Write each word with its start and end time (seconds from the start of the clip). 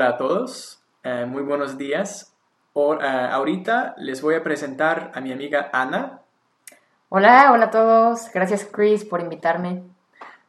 Hola 0.00 0.08
a 0.12 0.16
todos, 0.16 0.80
eh, 1.02 1.26
muy 1.26 1.42
buenos 1.42 1.76
días. 1.76 2.34
O- 2.72 2.94
eh, 2.94 3.06
ahorita 3.06 3.94
les 3.98 4.22
voy 4.22 4.34
a 4.34 4.42
presentar 4.42 5.12
a 5.14 5.20
mi 5.20 5.30
amiga 5.30 5.68
Ana. 5.74 6.22
Hola, 7.10 7.52
hola 7.52 7.66
a 7.66 7.70
todos. 7.70 8.30
Gracias 8.32 8.64
Chris 8.64 9.04
por 9.04 9.20
invitarme. 9.20 9.82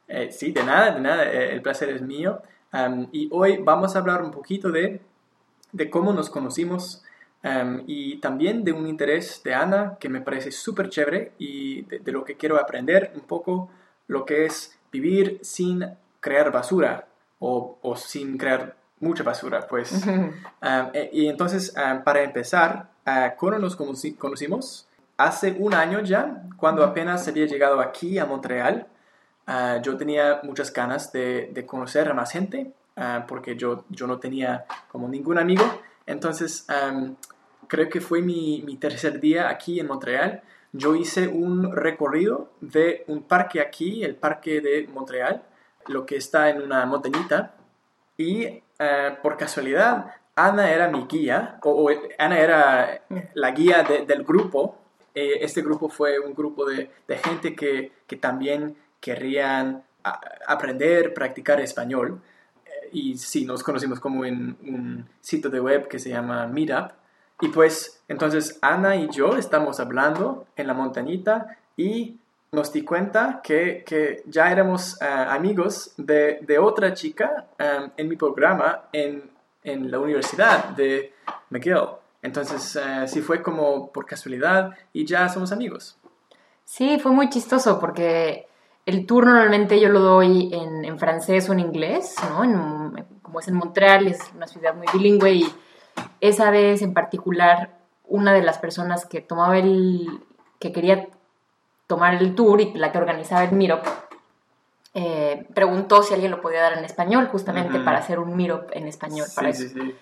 Eh, 0.08 0.32
sí, 0.32 0.54
de 0.54 0.64
nada, 0.64 0.92
de 0.92 1.02
nada, 1.02 1.24
el 1.30 1.62
placer 1.62 1.90
es 1.90 2.02
mío. 2.02 2.42
Y 3.12 3.28
hoy 3.34 3.58
vamos 3.58 3.94
a 3.94 4.00
hablar 4.00 4.22
un 4.24 4.32
poquito 4.32 4.72
de, 4.72 5.02
de 5.74 5.90
cómo 5.90 6.14
nos 6.14 6.30
conocimos 6.30 7.04
y 7.88 8.22
también 8.22 8.64
de 8.64 8.72
un 8.72 8.88
interés 8.88 9.44
de 9.44 9.54
Ana 9.54 9.98
que 10.00 10.08
me 10.08 10.22
parece 10.22 10.54
súper 10.54 10.88
chévere 10.88 11.34
y 11.40 11.82
de, 11.82 12.00
de 12.00 12.12
lo 12.14 12.24
que 12.24 12.38
quiero 12.38 12.58
aprender 12.58 13.12
un 13.16 13.24
poco, 13.28 13.70
lo 14.08 14.24
que 14.26 14.46
es 14.46 14.80
vivir 14.94 15.40
sin 15.42 15.86
crear 16.22 16.54
basura 16.54 17.08
o, 17.40 17.78
o 17.82 17.98
sin 17.98 18.38
crear 18.38 18.80
mucha 19.02 19.24
basura, 19.24 19.68
pues. 19.68 20.06
Um, 20.06 20.32
eh, 20.94 21.10
y 21.12 21.28
entonces, 21.28 21.74
um, 21.76 22.04
para 22.04 22.22
empezar, 22.22 22.88
uh, 23.06 23.36
¿cómo 23.36 23.58
nos 23.60 23.78
conoci- 23.78 24.16
conocimos? 24.16 24.88
Hace 25.18 25.56
un 25.60 25.74
año 25.74 26.00
ya, 26.00 26.44
cuando 26.58 26.84
apenas 26.84 27.28
había 27.28 27.46
llegado 27.46 27.82
aquí 27.82 28.18
a 28.18 28.26
Montreal, 28.26 28.88
uh, 29.48 29.82
yo 29.82 29.98
tenía 29.98 30.40
muchas 30.44 30.72
ganas 30.72 31.12
de, 31.12 31.50
de 31.52 31.66
conocer 31.66 32.08
a 32.08 32.14
más 32.14 32.32
gente, 32.32 32.72
uh, 32.96 33.26
porque 33.28 33.56
yo, 33.56 33.84
yo 33.90 34.08
no 34.08 34.18
tenía 34.20 34.66
como 34.92 35.10
ningún 35.10 35.38
amigo. 35.38 35.66
Entonces, 36.06 36.66
um, 36.70 37.16
creo 37.68 37.90
que 37.90 38.02
fue 38.02 38.22
mi, 38.22 38.64
mi 38.66 38.78
tercer 38.78 39.20
día 39.20 39.50
aquí 39.50 39.80
en 39.80 39.88
Montreal. 39.88 40.42
Yo 40.74 40.96
hice 40.96 41.28
un 41.28 41.76
recorrido 41.76 42.50
de 42.62 43.04
un 43.08 43.24
parque 43.24 43.60
aquí, 43.60 44.04
el 44.04 44.16
parque 44.16 44.62
de 44.62 44.88
Montreal, 44.94 45.44
lo 45.88 46.06
que 46.06 46.16
está 46.16 46.50
en 46.50 46.62
una 46.62 46.86
montañita. 46.86 47.56
Y 48.18 48.62
eh, 48.84 49.16
por 49.22 49.38
casualidad, 49.38 50.08
Ana 50.36 50.72
era 50.72 50.90
mi 50.90 51.06
guía, 51.06 51.60
o, 51.62 51.88
Ana 52.18 52.40
era 52.40 53.02
la 53.36 53.52
guía 53.52 53.84
de- 53.84 54.06
del 54.08 54.24
grupo. 54.24 54.76
Eh, 55.14 55.38
este 55.42 55.62
grupo 55.62 55.88
fue 55.88 56.18
un 56.20 56.34
grupo 56.34 56.66
de, 56.66 56.90
gente 57.24 57.56
que, 57.56 57.92
también 58.20 58.76
querían 59.00 59.84
aprender, 60.48 61.14
practicar 61.14 61.62
español. 61.62 62.22
Eh, 62.66 62.90
y 62.92 63.18
sí, 63.18 63.46
nos 63.46 63.62
conocimos 63.62 64.00
como 64.00 64.26
en 64.26 64.58
un 64.64 65.08
sitio 65.22 65.52
de 65.52 65.60
web 65.60 65.88
que 65.88 66.00
se 66.00 66.10
llama 66.10 66.48
Meetup. 66.48 66.92
Y 67.42 67.50
pues 67.50 68.02
entonces 68.08 68.58
Ana 68.62 68.96
y 68.96 69.10
yo 69.10 69.38
estamos 69.38 69.80
hablando 69.80 70.48
en 70.56 70.66
la 70.68 70.74
montañita 70.74 71.58
y 71.78 72.18
nos 72.52 72.74
di 72.74 72.84
cuenta 72.84 73.40
que, 73.42 73.84
que 73.86 74.24
ya 74.26 74.52
éramos 74.52 75.02
eh, 75.02 75.06
amigos 75.06 75.94
de, 75.98 76.40
de 76.42 76.60
otra 76.60 76.94
chica 76.94 77.48
eh, 77.58 77.90
en 77.96 78.10
mi 78.10 78.18
programa 78.18 78.90
en, 78.92 79.32
en 79.64 79.90
la 79.90 80.00
universidad 80.00 80.66
de 80.70 81.14
McGill. 81.50 81.88
Entonces 82.22 82.76
eh, 82.76 83.08
sí 83.08 83.22
fue 83.22 83.42
como 83.42 83.92
por 83.92 84.06
casualidad 84.06 84.72
y 84.92 85.06
ya 85.06 85.30
somos 85.30 85.54
amigos. 85.54 85.98
Sí, 86.66 87.00
fue 87.00 87.14
muy 87.14 87.30
chistoso 87.30 87.80
porque 87.80 88.48
el 88.86 89.06
tour 89.06 89.26
normalmente 89.26 89.80
yo 89.80 89.88
lo 89.88 90.02
doy 90.02 90.54
en, 90.54 90.84
en 90.84 91.00
francés 91.00 91.50
o 91.50 91.54
en 91.54 91.62
inglés, 91.62 92.16
¿no? 92.30 92.94
Como 93.22 93.40
es 93.40 93.48
en 93.48 93.56
Montreal, 93.56 94.08
es 94.08 94.20
una 94.36 94.48
ciudad 94.48 94.76
muy 94.76 94.88
bilingüe 94.92 95.32
y 95.32 95.46
esa 96.20 96.52
vez 96.52 96.82
en 96.82 96.94
particular 96.94 97.80
una 98.06 98.34
de 98.34 98.42
las 98.42 98.60
personas 98.60 99.06
que 99.06 99.22
tomaba 99.22 99.58
el, 99.58 100.06
que 100.60 100.74
quería 100.74 101.08
tomar 101.92 102.14
el 102.16 102.36
tour 102.36 102.62
y 102.62 102.74
la 102.76 102.90
que 102.94 102.98
organizaba 103.00 103.44
el 103.44 103.52
Meetup, 103.52 103.84
eh, 104.94 105.46
preguntó 105.54 106.04
si 106.04 106.14
alguien 106.14 106.32
lo 106.32 106.40
podía 106.40 106.62
dar 106.62 106.78
en 106.78 106.86
español, 106.86 107.28
justamente 107.30 107.76
Ujú. 107.76 107.84
para 107.86 107.98
hacer 108.00 108.18
un 108.18 108.34
Meetup 108.38 108.70
en 108.72 108.88
español. 108.88 109.28
para 109.36 109.52
sí, 109.52 109.66
eso. 109.66 109.74
sí, 109.74 109.82
sí. 109.82 109.96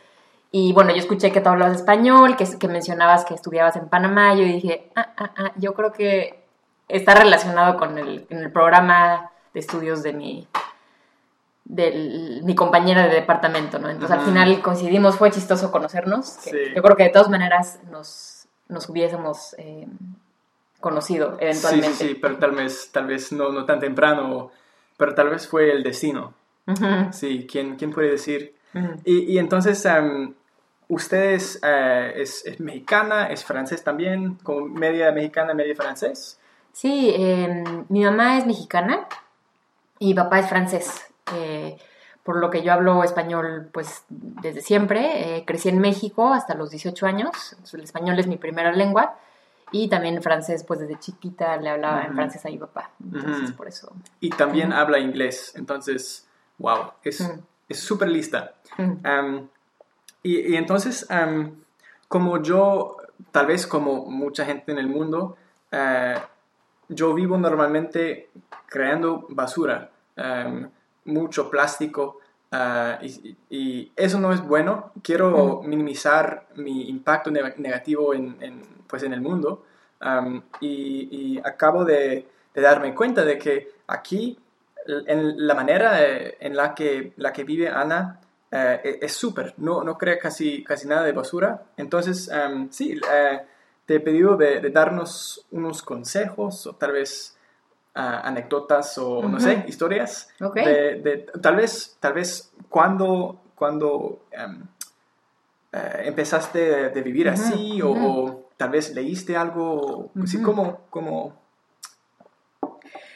Y 0.51 0.71
bueno, 0.73 0.91
yo 0.91 0.97
escuché 0.97 1.31
que 1.31 1.41
tú 1.41 1.49
hablabas 1.49 1.77
español, 1.77 2.35
que, 2.37 2.45
que 2.59 2.67
mencionabas 2.67 3.25
que 3.25 3.33
estudiabas 3.33 3.75
en 3.75 3.87
Panamá. 3.89 4.35
Yo 4.35 4.43
dije, 4.43 4.91
ah, 4.95 5.13
ah, 5.17 5.31
ah, 5.37 5.51
yo 5.55 5.73
creo 5.73 5.91
que 5.91 6.43
está 6.87 7.15
relacionado 7.15 7.75
con 7.77 7.97
el, 7.97 8.27
en 8.29 8.37
el 8.37 8.51
programa 8.51 9.31
de 9.53 9.59
estudios 9.59 10.03
de 10.03 10.13
mi, 10.13 10.47
de 11.65 12.41
mi 12.43 12.53
compañera 12.55 13.07
de 13.07 13.15
departamento, 13.15 13.79
¿no? 13.79 13.89
Entonces 13.89 14.11
al 14.11 14.19
Ujú. 14.23 14.29
final 14.29 14.61
coincidimos, 14.61 15.17
fue 15.17 15.31
chistoso 15.31 15.71
conocernos. 15.71 16.37
que 16.43 16.49
Sí. 16.51 16.57
Yo 16.75 16.81
creo 16.83 16.95
que 16.95 17.03
de 17.03 17.09
todas 17.09 17.29
maneras 17.29 17.79
nos, 17.91 18.47
nos 18.67 18.87
hubiésemos 18.89 19.55
eh, 19.57 19.87
conocido 20.79 21.31
Sí, 21.39 21.45
eventualmente. 21.45 21.97
sí, 21.97 22.07
sí, 22.09 22.15
pero 22.15 22.37
tal 22.37 22.51
vez, 22.51 22.89
tal 22.91 23.07
vez 23.07 23.31
no, 23.31 23.51
no 23.51 23.65
tan 23.65 23.79
temprano, 23.79 24.51
pero 24.97 25.13
tal 25.13 25.29
vez 25.29 25.47
fue 25.47 25.71
el 25.71 25.83
destino. 25.83 26.33
Ujú, 26.67 27.11
Sí, 27.11 27.47
¿quién, 27.49 27.75
quién 27.75 27.91
puede 27.91 28.11
decir? 28.11 28.55
Y, 29.03 29.33
y 29.33 29.39
entonces, 29.39 29.83
em, 29.85 30.33
¿usted 30.89 31.31
es, 31.33 31.59
eh, 31.63 32.13
es, 32.15 32.45
es 32.45 32.59
mexicana, 32.59 33.27
es 33.27 33.43
francés 33.43 33.83
también, 33.83 34.35
como 34.43 34.67
media 34.67 35.11
mexicana, 35.11 35.53
media 35.53 35.75
francés? 35.75 36.39
Sí, 36.71 37.11
eh, 37.15 37.63
mi 37.89 38.03
mamá 38.03 38.37
es 38.37 38.45
mexicana 38.45 39.07
y 39.97 40.07
mi 40.09 40.13
papá 40.13 40.39
es 40.39 40.47
francés. 40.49 41.05
eh, 41.35 41.77
por 42.23 42.37
lo 42.37 42.51
que 42.51 42.61
yo 42.61 42.73
hablo 42.73 43.03
español 43.03 43.69
pues 43.71 44.03
desde 44.09 44.61
siempre. 44.61 45.37
Eh, 45.37 45.45
crecí 45.47 45.69
en 45.69 45.79
México 45.79 46.31
hasta 46.31 46.53
los 46.53 46.69
18 46.69 47.07
años. 47.07 47.55
el 47.73 47.81
español 47.81 48.19
es 48.19 48.27
mi 48.27 48.37
primera 48.37 48.71
lengua. 48.71 49.17
Y 49.71 49.87
también 49.89 50.21
francés, 50.21 50.63
pues 50.63 50.79
desde 50.79 50.97
chiquita 50.99 51.55
le 51.57 51.69
hablaba 51.69 52.01
en 52.01 52.07
Ujú. 52.07 52.15
francés 52.15 52.45
a 52.45 52.49
mi 52.49 52.57
papá. 52.57 52.91
Entonces 53.03 53.49
Ujú. 53.49 53.57
por 53.57 53.67
eso. 53.67 53.91
Y 54.19 54.31
también 54.31 54.69
Ujú. 54.69 54.79
habla 54.79 54.99
inglés, 54.99 55.53
entonces, 55.55 56.27
wow, 56.57 56.91
es 57.03 57.21
Ujú. 57.21 57.43
es 57.69 57.79
súper 57.79 58.09
lista. 58.09 58.55
Em, 58.77 59.47
y, 60.23 60.53
y 60.53 60.55
entonces, 60.55 61.05
em, 61.09 61.55
como 62.07 62.41
yo, 62.41 62.97
tal 63.31 63.45
vez 63.45 63.67
como 63.67 64.05
mucha 64.05 64.43
gente 64.43 64.71
en 64.71 64.79
el 64.79 64.87
mundo, 64.87 65.37
eh, 65.71 66.15
yo 66.87 67.13
vivo 67.13 67.37
normalmente 67.37 68.31
creando 68.65 69.27
basura, 69.29 69.91
em, 70.15 70.69
mucho 71.05 71.49
plástico, 71.49 72.18
ah, 72.51 72.99
y, 73.01 73.35
y 73.49 73.91
eso 73.95 74.19
no 74.19 74.33
es 74.33 74.41
bueno. 74.41 74.91
Quiero 75.03 75.61
minimizar 75.63 76.47
mi 76.55 76.89
impacto 76.89 77.31
ne- 77.31 77.53
negativo 77.57 78.13
en, 78.13 78.37
en, 78.41 78.61
pues 78.87 79.03
en 79.03 79.13
el 79.13 79.21
mundo. 79.21 79.65
Am, 80.01 80.43
y, 80.61 81.09
y 81.35 81.37
acabo 81.39 81.83
de, 81.85 82.27
de 82.53 82.61
darme 82.61 82.95
cuenta 82.95 83.25
de 83.25 83.37
que 83.37 83.71
aquí 83.87 84.37
en 84.87 85.45
la 85.45 85.53
manera 85.55 86.03
eh, 86.03 86.37
en 86.39 86.55
la 86.55 86.73
que, 86.73 87.13
la 87.17 87.31
que 87.33 87.43
vive 87.43 87.69
Ana 87.69 88.19
e- 88.51 88.99
es 89.01 89.13
súper, 89.13 89.53
no, 89.57 89.83
no 89.83 89.97
crea 89.97 90.17
casi, 90.17 90.63
casi 90.63 90.87
nada 90.87 91.03
de 91.03 91.11
basura. 91.11 91.63
Entonces, 91.77 92.29
em, 92.29 92.69
sí, 92.71 92.99
eh, 93.13 93.41
te 93.85 93.95
he 93.95 93.99
pedido 93.99 94.35
de, 94.37 94.59
de 94.61 94.69
darnos 94.69 95.45
unos 95.51 95.81
consejos 95.83 96.65
o 96.67 96.73
tal 96.75 96.93
vez 96.93 97.37
ah, 97.95 98.21
anécdotas 98.23 98.97
o 98.97 99.21
no 99.27 99.39
sé, 99.39 99.65
historias. 99.67 100.29
De, 100.65 101.01
de- 101.01 101.25
tal 101.41 101.55
vez, 101.55 101.97
tal 101.99 102.13
vez 102.13 102.51
cuando, 102.69 103.41
cuando 103.55 104.21
em, 104.31 104.63
eh, 105.73 106.01
empezaste 106.05 106.59
de, 106.59 106.89
de 106.89 107.01
vivir 107.01 107.29
así 107.29 107.81
o, 107.83 108.45
tal 108.57 108.69
vez 108.69 108.93
leíste 108.93 109.37
algo, 109.37 110.11
sí, 110.25 110.37
Ujú. 110.37 110.45
como, 110.45 110.77
como 110.89 111.33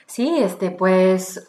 Sí, 0.06 0.38
este, 0.44 0.70
pues 0.70 1.48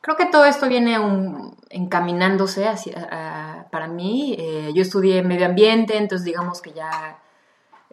creo 0.00 0.16
que 0.16 0.26
todo 0.26 0.44
esto 0.44 0.68
viene 0.68 0.98
un- 0.98 1.56
encaminándose 1.70 2.66
hacia, 2.68 3.68
para 3.70 3.86
mí. 3.86 4.34
Eh, 4.38 4.72
yo 4.74 4.82
estudié 4.82 5.22
medio 5.22 5.46
ambiente, 5.46 5.96
entonces 5.96 6.24
digamos 6.26 6.60
que 6.60 6.72
ya 6.72 7.21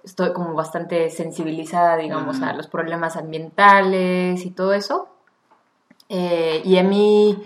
estoy 0.10 0.34
como 0.34 0.54
bastante 0.54 1.10
sensibilizada, 1.10 1.98
digamos, 1.98 2.42
a 2.42 2.54
los 2.54 2.68
problemas 2.68 3.16
ambientales 3.16 4.46
y 4.46 4.52
todo 4.52 4.74
eso. 4.74 5.08
Eh, 6.10 6.62
y 6.66 6.78
a 6.78 6.84
mí 6.84 7.44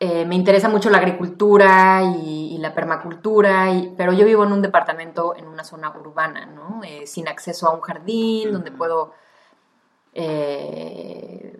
eh, 0.00 0.24
me 0.24 0.34
interesa 0.34 0.68
mucho 0.68 0.90
la 0.90 0.98
agricultura 0.98 2.02
y, 2.02 2.54
y 2.54 2.58
la 2.58 2.74
permacultura, 2.74 3.70
y- 3.70 3.94
pero 3.96 4.12
yo 4.12 4.24
vivo 4.26 4.42
en 4.44 4.52
un 4.52 4.62
departamento 4.62 5.36
en 5.36 5.46
una 5.46 5.62
zona 5.64 5.90
urbana, 5.90 6.46
¿no? 6.46 6.82
Eh, 6.84 7.06
sin 7.06 7.28
acceso 7.28 7.68
a 7.68 7.74
un 7.74 7.80
jardín, 7.80 8.52
donde 8.52 8.70
puedo 8.72 9.14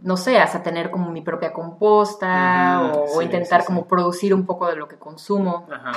no 0.02 0.16
sé, 0.18 0.38
hasta 0.38 0.62
tener 0.62 0.90
como 0.90 1.10
mi 1.10 1.22
propia 1.22 1.52
composta 1.54 2.92
o, 2.94 3.04
o 3.04 3.18
sí, 3.20 3.24
intentar 3.24 3.60
sí, 3.60 3.66
sí. 3.66 3.72
como 3.72 3.86
producir 3.86 4.34
un 4.34 4.44
poco 4.44 4.66
de 4.66 4.76
lo 4.76 4.88
que 4.88 4.96
consumo. 4.96 5.66
Ajá. 5.72 5.92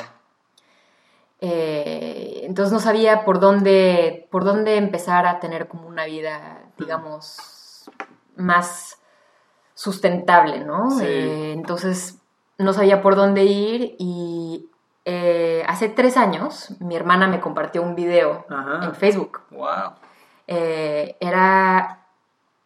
Eh, 1.42 2.42
entonces 2.44 2.72
no 2.72 2.80
sabía 2.80 3.26
por 3.26 3.40
dónde, 3.40 4.28
por 4.32 4.44
dónde 4.44 4.78
empezar 4.78 5.26
a 5.26 5.40
tener 5.40 5.68
como 5.68 5.88
una 5.88 6.06
vida, 6.06 6.64
digamos, 6.78 7.90
más 8.36 9.00
sustentable, 9.74 10.60
¿no? 10.64 10.92
Sí. 10.92 11.06
Eh, 11.06 11.54
entonces 11.54 12.20
no 12.58 12.74
sabía 12.74 13.02
por 13.02 13.16
dónde 13.16 13.44
ir 13.44 13.96
y 14.00 14.70
eh, 15.04 15.64
hace 15.68 15.90
tres 15.90 16.18
años 16.18 16.74
mi 16.80 16.96
hermana 16.96 17.28
me 17.28 17.42
compartió 17.42 17.82
un 17.82 17.96
video 17.96 18.46
Ajá. 18.50 18.86
en 18.86 18.96
Facebook. 18.96 19.42
Wow. 19.52 19.94
Era 20.48 22.08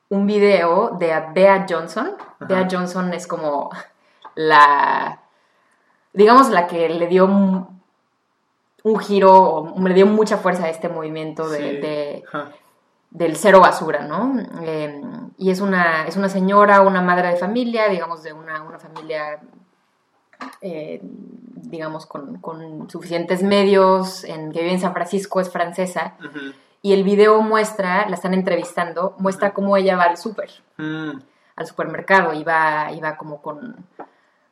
un 0.10 0.25
video 0.27 0.92
de 1.00 1.13
Bea 1.33 1.66
Johnson. 1.68 2.12
Ajá. 2.19 2.45
Bea 2.45 2.68
Johnson 2.69 3.13
es 3.13 3.25
como 3.25 3.71
la 4.36 5.19
digamos, 6.13 6.50
la 6.50 6.68
que 6.68 6.89
le 6.89 7.07
dio 7.07 7.27
un, 8.83 8.99
giro, 8.99 9.33
o 9.73 9.87
le 9.87 9.93
dio 9.93 10.05
mucha 10.05 10.37
fuerza 10.37 10.65
a 10.65 10.69
este 10.69 10.89
movimiento 10.89 11.49
de, 11.49 11.57
Sí. 11.59 11.63
de- 11.77 12.23
del 13.11 13.35
cero 13.37 13.59
basura, 13.59 14.05
¿no? 14.05 14.35
Eh, 14.63 15.01
y 15.37 15.49
es 15.49 15.61
una, 15.61 16.05
es 16.05 16.15
una 16.15 16.29
señora, 16.29 16.81
una 16.81 17.01
madre 17.01 17.29
de 17.29 17.37
familia, 17.37 17.87
digamos, 17.89 18.21
de 18.23 18.33
una, 18.33 18.61
una 18.61 18.77
familia, 18.77 19.39
eh, 20.61 20.99
digamos, 21.01 22.05
con, 22.05 22.37
con 22.39 22.89
suficientes 22.89 23.41
medios, 23.43 24.23
en, 24.23 24.51
que 24.51 24.59
vive 24.61 24.73
en 24.73 24.79
San 24.79 24.93
Francisco, 24.93 25.39
es 25.39 25.49
francesa, 25.49 26.13
y 26.81 26.93
el 26.93 27.03
video 27.03 27.41
muestra, 27.41 28.07
la 28.07 28.15
están 28.15 28.33
entrevistando, 28.33 29.15
muestra 29.17 29.53
cómo 29.53 29.75
ella 29.75 29.95
va 29.97 30.03
al 30.03 30.17
súper, 30.17 30.49
Mm, 30.77 31.19
al 31.57 31.67
supermercado, 31.67 32.33
y 32.33 32.43
va, 32.43 32.91
y 32.93 32.99
va 33.01 33.17
como 33.17 33.41
con, 33.41 33.75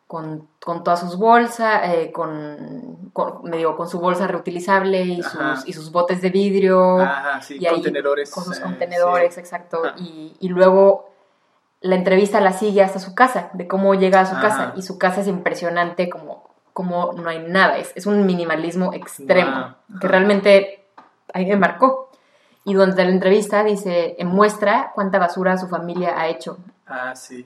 con, 0.08 0.48
con 0.64 0.84
todas 0.86 1.02
sus 1.02 1.18
bolsas, 1.18 1.82
eh, 1.94 2.12
con, 2.14 3.10
con, 3.14 3.44
me 3.44 3.58
digo, 3.58 3.76
con 3.76 3.90
su 3.90 4.00
bolsa 4.00 4.26
reutilizable 4.26 5.02
y 5.04 5.22
sus, 5.22 5.68
y 5.68 5.74
sus 5.74 5.92
botes 5.92 6.22
de 6.22 6.30
vidrio 6.30 7.02
Ajá, 7.02 7.42
sí, 7.42 7.58
y 7.60 7.66
ahí 7.66 7.74
contenedores. 7.76 8.32
con 8.32 8.44
sus 8.46 8.58
eh, 8.58 8.62
contenedores, 8.62 9.34
sí. 9.34 9.40
exacto. 9.42 9.82
Y, 9.98 10.36
y 10.40 10.48
luego 10.50 11.10
la 11.82 11.96
entrevista 11.96 12.40
la 12.42 12.54
sigue 12.54 12.82
hasta 12.82 13.00
su 13.00 13.14
casa, 13.16 13.50
de 13.54 13.68
cómo 13.68 13.96
llega 13.96 14.22
a 14.22 14.26
su 14.26 14.36
Ajá. 14.36 14.48
casa. 14.48 14.74
Y 14.78 14.82
su 14.82 14.98
casa 14.98 15.22
es 15.22 15.28
impresionante, 15.28 16.10
como, 16.10 16.50
como 16.74 17.12
no 17.14 17.30
hay 17.30 17.40
nada. 17.40 17.78
Es, 17.78 17.92
es 17.96 18.06
un 18.06 18.26
minimalismo 18.26 18.94
extremo, 18.94 19.76
Wow. 19.90 20.00
que 20.00 20.08
realmente 20.08 20.86
a 21.34 21.40
mí 21.40 21.46
me 21.48 21.58
marcó. 21.58 22.10
Y 22.64 22.74
durante 22.74 23.04
la 23.04 23.12
entrevista 23.12 23.64
dice, 23.64 24.16
muestra 24.26 24.92
cuánta 24.96 25.20
basura 25.20 25.58
su 25.58 25.68
familia 25.68 26.20
ha 26.20 26.28
hecho. 26.28 26.58
Ah, 26.86 27.14
sí. 27.16 27.46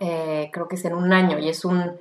Eh, 0.00 0.50
creo 0.52 0.68
que 0.68 0.76
es 0.76 0.84
en 0.84 0.94
un 0.94 1.12
año 1.12 1.38
y 1.38 1.48
es 1.48 1.64
un 1.64 1.98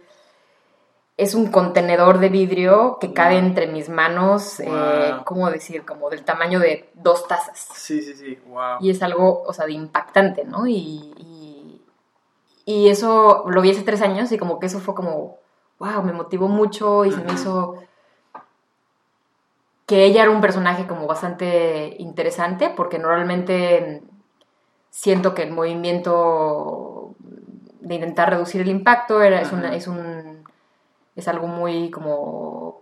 es 1.18 1.36
un 1.36 1.52
contenedor 1.52 2.18
de 2.20 2.30
vidrio 2.30 2.98
que 3.00 3.14
cabe 3.14 3.36
Wow. 3.36 3.44
entre 3.46 3.68
mis 3.68 3.90
manos, 3.90 4.60
eh. 4.60 5.14
¿cómo 5.24 5.52
decir? 5.52 5.86
Como 5.86 6.10
del 6.10 6.24
tamaño 6.24 6.60
de 6.60 6.90
dos 6.96 7.28
tazas. 7.28 7.68
Sí, 7.76 8.02
sí, 8.02 8.16
sí. 8.16 8.40
Wow. 8.48 8.78
Y 8.80 8.90
es 8.90 9.04
algo, 9.04 9.44
o 9.44 9.54
sea, 9.54 9.68
de 9.68 9.74
impactante, 9.74 10.46
¿no? 10.46 10.66
Y, 10.66 11.14
y, 11.18 11.82
y 12.66 12.90
eso 12.90 13.44
lo 13.48 13.62
vi 13.62 13.70
hace 13.72 13.84
tres 13.84 14.02
años 14.02 14.32
y 14.32 14.40
como 14.40 14.60
que 14.60 14.66
eso 14.66 14.80
fue 14.80 14.96
como, 14.96 15.38
wow, 15.78 16.02
me 16.02 16.14
motivó 16.14 16.48
mucho 16.48 17.06
y 17.06 17.12
se 17.12 17.22
me 17.24 17.34
hizo 17.34 17.76
que 19.86 20.06
ella 20.06 20.24
era 20.24 20.32
un 20.32 20.42
personaje 20.42 20.88
como 20.88 21.06
bastante 21.06 21.98
interesante 22.00 22.70
porque 22.76 22.98
normalmente 22.98 24.02
siento 24.90 25.36
que 25.36 25.44
el 25.44 25.52
movimiento 25.52 26.91
de 27.81 27.95
intentar 27.95 28.30
reducir 28.30 28.62
el 28.62 28.69
impacto 28.69 29.22
era, 29.22 29.42
es, 29.42 29.51
una, 29.51 29.75
es 29.75 29.88
un 29.88 30.44
es 31.16 31.28
algo 31.28 31.48
muy 31.48 31.89
como 31.92 32.81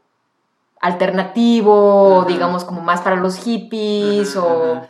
alternativo, 0.81 2.25
digamos 2.28 2.63
como 2.66 2.81
más 2.81 3.01
para 3.01 3.16
los 3.16 3.38
hippies 3.38 4.36
o 4.36 4.81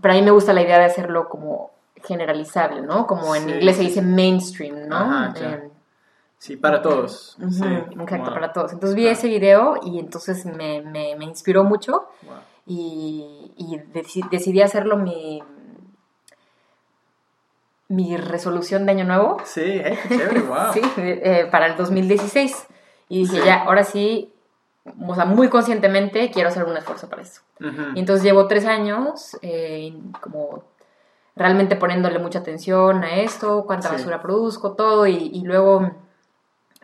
pero 0.00 0.12
a 0.12 0.16
mí 0.16 0.22
me 0.22 0.30
gusta 0.32 0.52
la 0.52 0.62
idea 0.62 0.78
de 0.78 0.84
hacerlo 0.86 1.28
como 1.28 1.70
generalizable, 2.02 2.82
¿no? 2.82 3.06
Como 3.06 3.34
en 3.36 3.44
Sí, 3.44 3.50
inglés 3.52 3.76
se 3.76 3.82
dice 3.82 4.02
mainstream, 4.02 4.88
¿no? 4.88 4.96
Ajá. 4.96 5.34
Eh, 5.40 5.70
Sí, 6.38 6.56
para 6.58 6.82
todos. 6.82 7.38
Sí. 7.50 7.64
Exacto, 7.64 8.24
Wow. 8.24 8.34
para 8.34 8.52
todos. 8.52 8.72
Entonces 8.74 8.94
vi 8.96 9.06
ese 9.06 9.28
video 9.28 9.76
y 9.82 9.98
entonces 9.98 10.44
me, 10.44 10.82
me- 10.82 11.16
me 11.16 11.24
inspiró 11.24 11.64
mucho 11.64 12.06
Wow. 12.22 12.34
y, 12.66 13.52
y 13.56 13.78
deci- 13.94 14.28
decidí 14.28 14.60
hacerlo 14.60 14.98
mi, 14.98 15.42
mi 17.94 18.16
resolución 18.16 18.86
de 18.86 18.92
año 18.92 19.04
nuevo. 19.04 19.36
Sí, 19.44 19.60
eh, 19.64 19.98
qué 20.08 20.16
chévere, 20.18 20.40
wow. 20.48 20.72
Sí, 20.72 20.80
eh, 20.96 21.48
para 21.50 21.66
el 21.66 21.76
2016. 21.76 22.66
Y 23.08 23.20
dije, 23.20 23.38
Sí. 23.40 23.42
ya, 23.46 23.62
ahora 23.64 23.84
sí, 23.84 24.32
o 25.06 25.14
sea, 25.14 25.24
muy 25.24 25.48
conscientemente 25.48 26.30
quiero 26.30 26.48
hacer 26.48 26.64
un 26.64 26.76
esfuerzo 26.76 27.08
para 27.08 27.22
eso. 27.22 27.40
Y 27.94 27.98
entonces 28.00 28.22
llevo 28.24 28.46
tres 28.48 28.66
años 28.66 29.36
eh, 29.42 29.94
como 30.20 30.64
realmente 31.36 31.76
poniéndole 31.76 32.18
mucha 32.18 32.40
atención 32.40 33.02
a 33.04 33.16
esto, 33.16 33.64
cuánta 33.66 33.88
Sí. 33.88 33.96
basura 33.96 34.20
produzco, 34.22 34.72
todo, 34.72 35.06
y, 35.06 35.30
y 35.32 35.42
luego... 35.44 35.90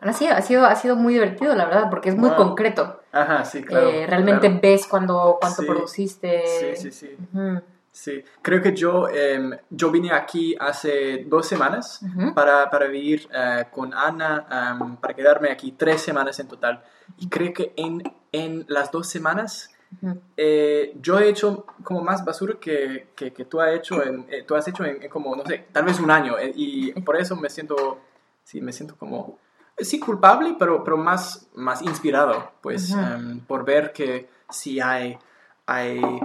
Ha 0.03 0.13
sido, 0.13 0.33
ha, 0.33 0.41
sido, 0.41 0.65
ha 0.65 0.75
sido 0.75 0.95
muy 0.95 1.13
divertido, 1.13 1.53
la 1.53 1.65
verdad, 1.65 1.91
porque 1.91 2.09
es 2.09 2.15
muy 2.17 2.29
Wow. 2.29 2.37
concreto. 2.37 3.01
Ajá, 3.11 3.45
sí, 3.45 3.61
claro. 3.61 3.87
Eh, 3.89 4.07
realmente 4.07 4.47
claro. 4.47 4.59
ves 4.59 4.87
cuando, 4.87 5.37
cuánto 5.39 5.61
Sí. 5.61 5.67
produciste. 5.67 6.43
Sí, 6.47 6.75
sí, 6.75 6.91
sí. 6.91 7.17
Ujú, 7.31 7.61
Sí, 7.91 8.23
creo 8.41 8.61
que 8.61 8.73
yo, 8.73 9.09
em, 9.09 9.51
yo 9.69 9.91
vine 9.91 10.13
aquí 10.13 10.55
hace 10.59 11.25
dos 11.27 11.45
semanas 11.45 11.99
ujú. 12.01 12.33
para, 12.33 12.69
para 12.69 12.87
vivir 12.87 13.27
eh, 13.33 13.65
con 13.69 13.93
Ana, 13.93 14.47
em, 14.79 14.95
para 14.95 15.13
quedarme 15.13 15.51
aquí 15.51 15.73
tres 15.73 16.01
semanas 16.01 16.39
en 16.39 16.47
total. 16.47 16.81
Y 17.17 17.27
creo 17.27 17.53
que 17.53 17.73
en, 17.75 18.01
en 18.31 18.65
las 18.69 18.91
dos 18.91 19.07
semanas 19.09 19.69
Ujú. 20.01 20.21
eh, 20.37 20.93
yo 21.01 21.19
he 21.19 21.27
hecho 21.27 21.65
como 21.83 22.01
más 22.01 22.23
basura 22.23 22.55
que, 22.61 23.09
que, 23.13 23.33
que 23.33 23.43
tú, 23.43 23.59
has 23.59 23.73
hecho 23.75 24.01
en, 24.01 24.25
eh, 24.29 24.43
tú 24.47 24.55
has 24.55 24.65
hecho 24.69 24.85
en, 24.85 25.03
en 25.03 25.09
como, 25.09 25.35
no 25.35 25.45
sé, 25.45 25.65
tal 25.73 25.83
vez 25.83 25.99
un 25.99 26.09
año. 26.11 26.37
eh, 26.39 26.53
y 26.55 26.93
por 27.01 27.17
eso 27.17 27.35
me 27.35 27.49
siento, 27.49 27.99
sí, 28.45 28.61
me 28.61 28.71
siento 28.71 28.95
como, 28.95 29.37
eh, 29.75 29.83
sí, 29.83 29.99
culpable, 29.99 30.55
pero, 30.57 30.81
pero 30.81 30.95
más, 30.95 31.49
más 31.55 31.81
inspirado, 31.81 32.53
pues, 32.61 32.91
Ujú. 32.91 33.01
em, 33.01 33.39
por 33.41 33.65
ver 33.65 33.91
que 33.91 34.29
sí 34.49 34.79
hay, 34.79 35.17
hay 35.65 36.21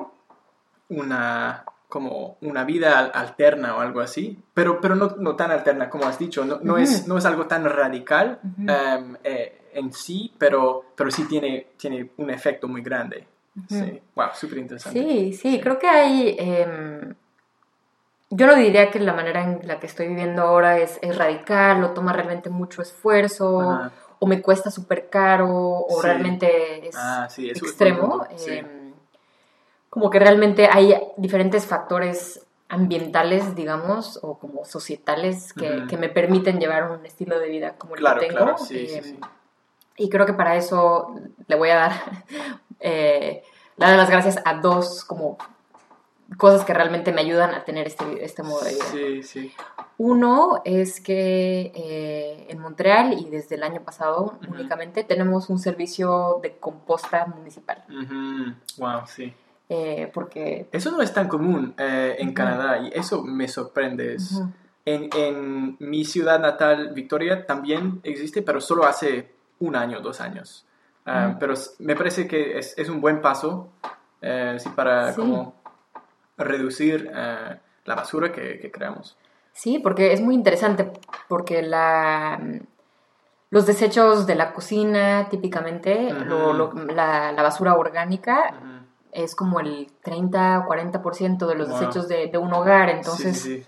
una 0.88 1.64
como 1.88 2.36
una 2.40 2.64
vida 2.64 2.98
al- 2.98 3.12
alterna 3.14 3.76
o 3.76 3.80
algo 3.80 4.00
así, 4.00 4.36
pero, 4.52 4.80
pero 4.80 4.96
no, 4.96 5.14
no 5.18 5.36
tan 5.36 5.52
alterna 5.52 5.88
como 5.88 6.04
has 6.06 6.18
dicho, 6.18 6.44
no, 6.44 6.58
no, 6.60 6.78
es, 6.78 7.06
no 7.06 7.16
es 7.16 7.24
algo 7.24 7.46
tan 7.46 7.64
radical 7.64 8.40
em, 8.58 9.16
eh, 9.22 9.68
en 9.72 9.92
sí, 9.92 10.32
pero, 10.36 10.84
pero 10.96 11.10
sí 11.12 11.24
tiene, 11.28 11.68
tiene 11.76 12.10
un 12.16 12.30
efecto 12.30 12.66
muy 12.66 12.82
grande. 12.82 13.26
Sí, 13.68 14.02
wow, 14.16 14.28
súper 14.34 14.58
interesante. 14.58 15.00
Sí, 15.00 15.32
sí, 15.32 15.60
creo 15.60 15.78
que 15.78 15.86
hay... 15.88 16.36
em, 16.38 17.14
yo 18.30 18.46
no 18.48 18.56
diría 18.56 18.90
que 18.90 18.98
la 18.98 19.12
manera 19.12 19.44
en 19.44 19.60
la 19.66 19.78
que 19.78 19.86
estoy 19.86 20.08
viviendo 20.08 20.42
ahora 20.42 20.78
es, 20.78 20.98
es 21.00 21.16
radical 21.16 21.82
o 21.84 21.90
toma 21.92 22.12
realmente 22.12 22.50
mucho 22.50 22.82
esfuerzo 22.82 23.90
o 24.18 24.26
me 24.26 24.42
cuesta 24.42 24.70
súper 24.70 25.08
caro 25.08 25.48
o 25.50 26.00
Sí. 26.00 26.06
realmente 26.06 26.88
es 26.88 26.96
Ah, 26.98 27.28
sí, 27.30 27.48
es 27.48 27.58
extremo. 27.58 28.26
em, 28.30 28.66
como 29.90 30.10
que 30.10 30.18
realmente 30.18 30.68
hay 30.70 30.94
diferentes 31.16 31.66
factores 31.66 32.46
ambientales, 32.68 33.54
digamos, 33.54 34.18
o 34.22 34.38
como 34.38 34.64
societales 34.64 35.52
que, 35.52 35.86
que 35.88 35.96
me 35.96 36.08
permiten 36.08 36.58
llevar 36.58 36.90
un 36.90 37.06
estilo 37.06 37.38
de 37.38 37.48
vida 37.48 37.74
como 37.78 37.94
el 37.94 38.04
que 38.04 38.20
tengo. 38.20 38.36
claro, 38.36 38.58
sí, 38.58 38.88
sí, 38.88 39.02
sí. 39.02 39.20
y 39.96 40.08
creo 40.10 40.26
que 40.26 40.32
para 40.32 40.56
eso 40.56 41.14
le 41.46 41.56
voy 41.56 41.70
a 41.70 41.76
dar, 41.76 41.92
eh, 42.80 43.42
le 43.76 43.86
doy 43.86 43.96
las 43.96 44.10
gracias 44.10 44.38
a 44.44 44.54
dos 44.54 45.04
como 45.04 45.38
cosas 46.36 46.64
que 46.64 46.74
realmente 46.74 47.12
me 47.12 47.20
ayudan 47.20 47.54
a 47.54 47.64
tener 47.64 47.86
este, 47.86 48.24
este 48.24 48.42
modo 48.42 48.64
de 48.64 48.74
vida. 48.74 48.84
Sí, 48.90 49.22
sí. 49.22 49.52
Uno 49.98 50.60
es 50.64 51.00
que 51.00 51.72
eh, 51.74 52.46
en 52.48 52.58
Montreal 52.58 53.14
y 53.14 53.30
desde 53.30 53.54
el 53.54 53.62
año 53.62 53.82
pasado 53.82 54.34
únicamente 54.46 55.04
tenemos 55.04 55.48
un 55.48 55.58
servicio 55.58 56.40
de 56.42 56.56
composta 56.56 57.26
municipal. 57.26 57.84
Ujú, 57.88 58.54
Wow, 58.78 59.06
sí. 59.06 59.32
Eh, 59.68 60.10
porque... 60.12 60.68
Eso 60.72 60.90
no 60.90 61.02
es 61.02 61.12
tan 61.12 61.28
común 61.28 61.74
eh, 61.78 62.16
en 62.18 62.28
Ujú. 62.28 62.34
Canadá 62.34 62.78
y 62.78 62.90
eso 62.94 63.22
me 63.22 63.48
sorprende. 63.48 64.14
Es- 64.14 64.32
Ujú, 64.32 64.50
en, 64.88 65.08
en 65.16 65.76
mi 65.80 66.04
ciudad 66.04 66.38
natal, 66.38 66.92
Victoria, 66.94 67.44
también 67.44 68.00
existe, 68.04 68.42
pero 68.42 68.60
solo 68.60 68.84
hace 68.84 69.32
un 69.58 69.74
año, 69.74 70.00
dos 70.00 70.20
años. 70.20 70.64
Ah, 71.04 71.28
Ujú. 71.30 71.38
Pero 71.40 71.54
me 71.80 71.96
parece 71.96 72.28
que 72.28 72.56
es, 72.58 72.78
es 72.78 72.88
un 72.88 73.00
buen 73.00 73.20
paso 73.20 73.68
eh, 74.22 74.56
sí, 74.60 74.68
para 74.70 75.12
Sí. 75.12 75.20
como 75.20 75.54
reducir 76.36 77.10
eh, 77.14 77.58
la 77.84 77.94
basura 77.94 78.30
que, 78.32 78.58
que 78.60 78.70
creamos. 78.70 79.16
Sí, 79.52 79.78
porque 79.78 80.12
es 80.12 80.20
muy 80.20 80.34
interesante, 80.34 80.90
porque 81.28 81.62
la, 81.62 82.38
los 83.50 83.66
desechos 83.66 84.26
de 84.26 84.34
la 84.34 84.52
cocina, 84.52 85.28
típicamente, 85.30 86.12
lo- 86.12 86.52
lo- 86.52 86.72
la, 86.74 87.32
la 87.32 87.42
basura 87.42 87.74
orgánica. 87.74 88.54
Es 89.16 89.34
como 89.34 89.60
el 89.60 89.88
30 90.02 90.60
o 90.60 90.68
40% 90.68 91.46
de 91.46 91.54
los 91.54 91.68
Wow. 91.68 91.78
desechos 91.80 92.08
de, 92.08 92.28
de 92.28 92.38
un 92.38 92.52
hogar, 92.52 92.90
entonces, 92.90 93.40
Sí, 93.40 93.62
sí. 93.62 93.66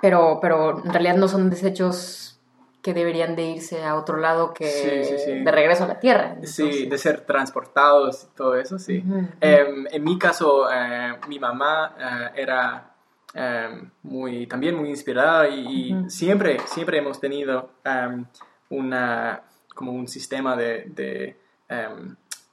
Pero, 0.00 0.38
pero 0.40 0.82
en 0.84 0.92
realidad 0.92 1.16
no 1.16 1.28
son 1.28 1.50
desechos 1.50 2.38
que 2.82 2.94
deberían 2.94 3.34
de 3.36 3.44
irse 3.44 3.84
a 3.84 3.96
otro 3.96 4.16
lado 4.16 4.54
que 4.54 5.04
Sí, 5.24 5.32
de 5.44 5.50
regreso 5.50 5.84
a 5.84 5.88
la 5.88 5.98
tierra. 5.98 6.36
Sí, 6.44 6.86
de 6.86 6.98
ser 6.98 7.22
transportados 7.22 8.24
y 8.24 8.36
todo 8.36 8.54
eso, 8.54 8.78
sí. 8.78 9.02
Em, 9.40 9.86
en 9.90 10.04
mi 10.04 10.18
caso, 10.18 10.70
eh, 10.72 11.14
mi 11.28 11.38
mamá 11.38 11.96
eh, 11.98 12.30
era 12.42 12.92
em, 13.34 13.90
muy, 14.04 14.46
también 14.46 14.76
muy 14.76 14.88
inspirada 14.90 15.48
y, 15.48 15.96
siempre, 16.08 16.58
siempre 16.66 16.98
hemos 16.98 17.18
tenido 17.20 17.70
em, 17.84 18.24
una, 18.70 19.42
como 19.74 19.92
un 19.92 20.06
sistema 20.06 20.54
de, 20.56 20.84
de 20.86 21.36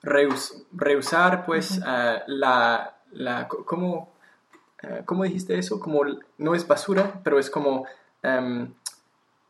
reus- 0.06 0.66
reusar, 0.72 1.46
pues, 1.46 1.80
Ujú. 1.80 1.88
eh, 1.88 2.22
la, 2.28 2.96
la, 3.12 3.48
¿cómo, 3.48 4.14
eh, 4.84 5.02
¿cómo 5.06 5.24
dijiste 5.24 5.58
eso? 5.58 5.80
Como, 5.80 6.02
no 6.38 6.56
es 6.56 6.68
basura, 6.68 7.20
pero 7.24 7.40
es 7.40 7.50
como... 7.50 7.86
em, 8.24 8.74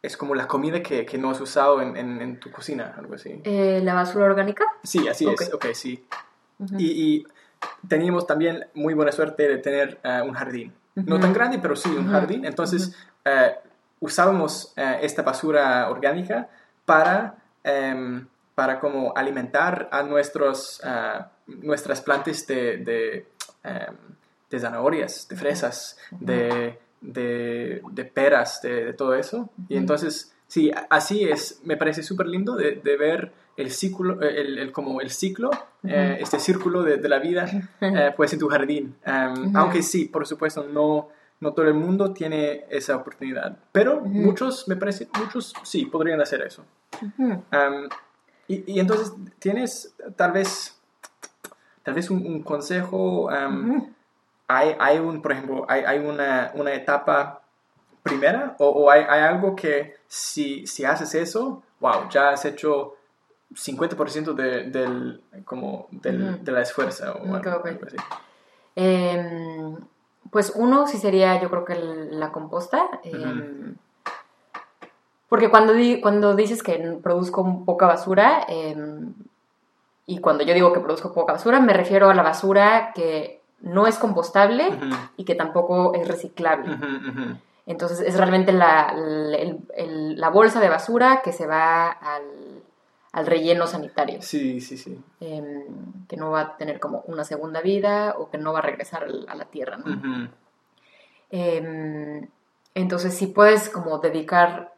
es 0.02 0.18
como 0.18 0.36
la 0.36 0.48
comida 0.48 0.84
que, 0.84 1.04
que 1.04 1.18
no 1.18 1.32
has 1.32 1.42
usado 1.42 1.82
en, 1.82 1.98
en, 1.98 2.22
en 2.22 2.40
tu 2.40 2.52
cocina, 2.52 2.94
algo 2.96 3.16
así. 3.16 3.42
Eh, 3.44 3.82
¿La 3.84 3.96
basura 3.96 4.26
orgánica? 4.26 4.64
Sí, 4.84 5.08
así 5.08 5.28
es, 5.28 5.52
ok, 5.52 5.66
sí. 5.74 6.06
y, 6.78 6.86
y 7.16 7.28
teníamos 7.88 8.28
también 8.28 8.68
muy 8.76 8.94
buena 8.94 9.12
suerte 9.12 9.48
de 9.48 9.58
tener 9.58 10.00
un 10.24 10.34
jardín. 10.34 10.76
No 10.94 11.20
tan 11.20 11.34
grande, 11.34 11.58
pero 11.58 11.76
sí 11.76 11.90
un 11.90 12.12
jardín. 12.12 12.46
Entonces 12.46 12.96
usábamos 14.00 14.74
esta 15.02 15.24
basura 15.24 15.90
orgánica 15.90 16.50
para, 16.86 17.38
em, 17.64 18.28
para 18.56 18.80
como 18.80 19.14
alimentar 19.16 19.90
a 19.92 20.02
nuestros, 20.04 20.82
nuestras 21.48 22.02
plantas 22.02 22.48
de, 22.48 22.78
de, 22.78 23.28
em, 23.64 23.96
de, 24.50 24.60
zanahorias, 24.60 25.28
de 25.28 25.36
fresas, 25.36 25.98
de, 26.12 26.80
de, 27.02 27.82
de, 27.92 28.06
peras, 28.06 28.62
de, 28.62 28.94
todo 28.94 29.14
eso. 29.14 29.50
Y 29.68 29.76
entonces, 29.78 30.34
sí, 30.48 30.72
así 30.90 31.26
es, 31.26 31.60
me 31.66 31.78
parece 31.78 32.02
súper 32.02 32.28
lindo 32.28 32.56
de, 32.56 32.82
de 32.84 32.98
ver 32.98 33.32
el 33.58 33.72
ciclo, 33.72 34.22
el, 34.22 34.58
el, 34.58 34.72
como 34.72 35.02
el 35.02 35.10
ciclo, 35.10 35.50
eh, 35.84 36.18
este 36.20 36.40
círculo 36.40 36.84
de, 36.84 36.98
de 36.98 37.10
la 37.10 37.20
vida, 37.20 37.50
eh, 37.82 38.14
pues 38.16 38.34
en 38.34 38.40
tu 38.40 38.48
jardín. 38.48 38.96
Um, 39.06 39.56
Aunque 39.56 39.82
sí, 39.82 40.06
por 40.06 40.28
supuesto, 40.28 40.66
no, 40.68 41.10
no 41.40 41.54
todo 41.54 41.68
el 41.68 41.74
mundo 41.74 42.12
tiene 42.12 42.66
esa 42.70 42.98
oportunidad, 42.98 43.58
pero 43.72 44.02
muchos, 44.02 44.68
me 44.68 44.76
parece, 44.76 45.08
muchos 45.18 45.54
sí 45.64 45.86
podrían 45.86 46.22
hacer 46.22 46.42
eso. 46.42 46.66
Um, 47.18 47.90
y, 48.48 48.74
y, 48.74 48.80
entonces 48.80 49.14
tienes 49.40 49.96
tal 50.16 50.32
vez, 50.32 50.80
tal 51.84 51.94
vez 51.94 52.10
un, 52.10 52.26
un 52.26 52.44
consejo, 52.44 53.28
um, 53.28 53.94
hay, 54.48 54.76
hay, 54.80 55.00
un, 55.00 55.22
por 55.22 55.32
ejemplo, 55.32 55.66
hay, 55.68 55.84
hay 55.84 56.00
una, 56.00 56.52
una 56.54 56.74
etapa 56.74 57.42
primera 58.04 58.56
o, 58.60 58.68
o 58.68 58.92
hay, 58.92 59.04
hay, 59.10 59.22
algo 59.22 59.56
que 59.56 59.96
si, 60.08 60.68
si 60.68 60.86
haces 60.86 61.16
eso, 61.16 61.64
wow, 61.80 62.08
ya 62.10 62.30
has 62.30 62.46
hecho 62.46 62.96
50% 63.54 64.34
de, 64.34 64.70
del, 64.70 65.22
como 65.46 65.88
del, 65.92 66.44
de 66.44 66.52
la 66.52 66.62
esfuerzo 66.62 67.14
o 67.14 67.36
algo, 67.36 67.64
así. 67.86 67.98
Eh, 68.76 69.76
pues 70.32 70.52
uno 70.56 70.88
sí 70.88 70.98
sería, 70.98 71.42
yo 71.42 71.50
creo 71.50 71.66
que 71.66 71.76
la 71.76 72.32
composta. 72.32 73.00
Eh, 73.04 73.74
porque 75.28 75.50
cuando, 75.50 75.74
di, 75.74 76.02
cuando 76.02 76.36
dices 76.36 76.64
que 76.64 76.78
produzco 77.02 77.64
poca 77.66 77.88
basura, 77.88 78.46
eh, 78.48 78.76
y 80.06 80.20
cuando 80.20 80.44
yo 80.44 80.54
digo 80.54 80.72
que 80.72 80.80
produzco 80.80 81.14
poca 81.14 81.34
basura, 81.34 81.60
me 81.60 81.74
refiero 81.74 82.10
a 82.10 82.14
la 82.14 82.24
basura 82.24 82.92
que 82.94 83.42
no 83.62 83.88
es 83.88 83.98
compostable 83.98 84.70
y 85.18 85.26
que 85.26 85.34
tampoco 85.34 85.96
es 85.96 86.08
reciclable. 86.08 86.78
Entonces 87.66 88.02
es 88.02 88.16
realmente 88.16 88.52
la, 88.52 88.94
la, 88.94 89.38
la 89.76 90.30
bolsa 90.30 90.60
de 90.60 90.70
basura 90.70 91.22
que 91.24 91.32
se 91.32 91.48
va 91.48 91.90
al 91.90 92.24
al 93.16 93.26
relleno 93.26 93.66
sanitario. 93.66 94.22
Sí, 94.22 94.60
sí, 94.60 94.78
sí. 94.78 95.02
Eh, 95.22 95.66
que 96.10 96.18
no 96.18 96.32
va 96.32 96.42
a 96.42 96.58
tener 96.58 96.82
como 96.82 97.02
una 97.08 97.24
segunda 97.24 97.62
vida 97.62 98.14
o 98.18 98.30
que 98.30 98.38
no 98.38 98.52
va 98.52 98.60
a 98.60 98.62
regresar 98.62 99.08
a 99.28 99.36
la 99.36 99.46
tierra, 99.46 99.78
¿no? 99.78 100.28
eh, 101.32 102.28
entonces, 102.74 103.14
si 103.14 103.28
puedes 103.28 103.70
como 103.70 104.00
dedicar, 104.00 104.74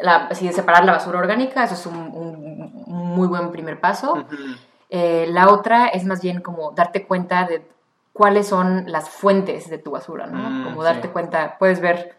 la, 0.00 0.34
si 0.34 0.52
separar 0.52 0.84
la 0.84 0.92
basura 0.92 1.18
orgánica, 1.18 1.64
eso 1.64 1.74
es 1.74 1.86
un, 1.86 1.96
un, 1.96 2.86
muy 2.86 3.28
buen 3.28 3.50
primer 3.50 3.80
paso. 3.80 4.24
eh, 4.90 5.26
la 5.30 5.48
otra 5.50 5.88
es 5.88 6.04
más 6.04 6.22
bien 6.22 6.40
como 6.40 6.72
darte 6.72 7.06
cuenta 7.06 7.46
de 7.46 7.66
cuáles 8.12 8.48
son 8.48 8.84
las 8.90 9.08
fuentes 9.08 9.68
de 9.68 9.78
tu 9.78 9.90
basura, 9.90 10.26
¿no? 10.26 10.38
Mm, 10.38 10.64
como 10.64 10.82
darte 10.82 11.08
sí. 11.08 11.12
cuenta, 11.12 11.56
puedes 11.58 11.80
ver 11.80 12.16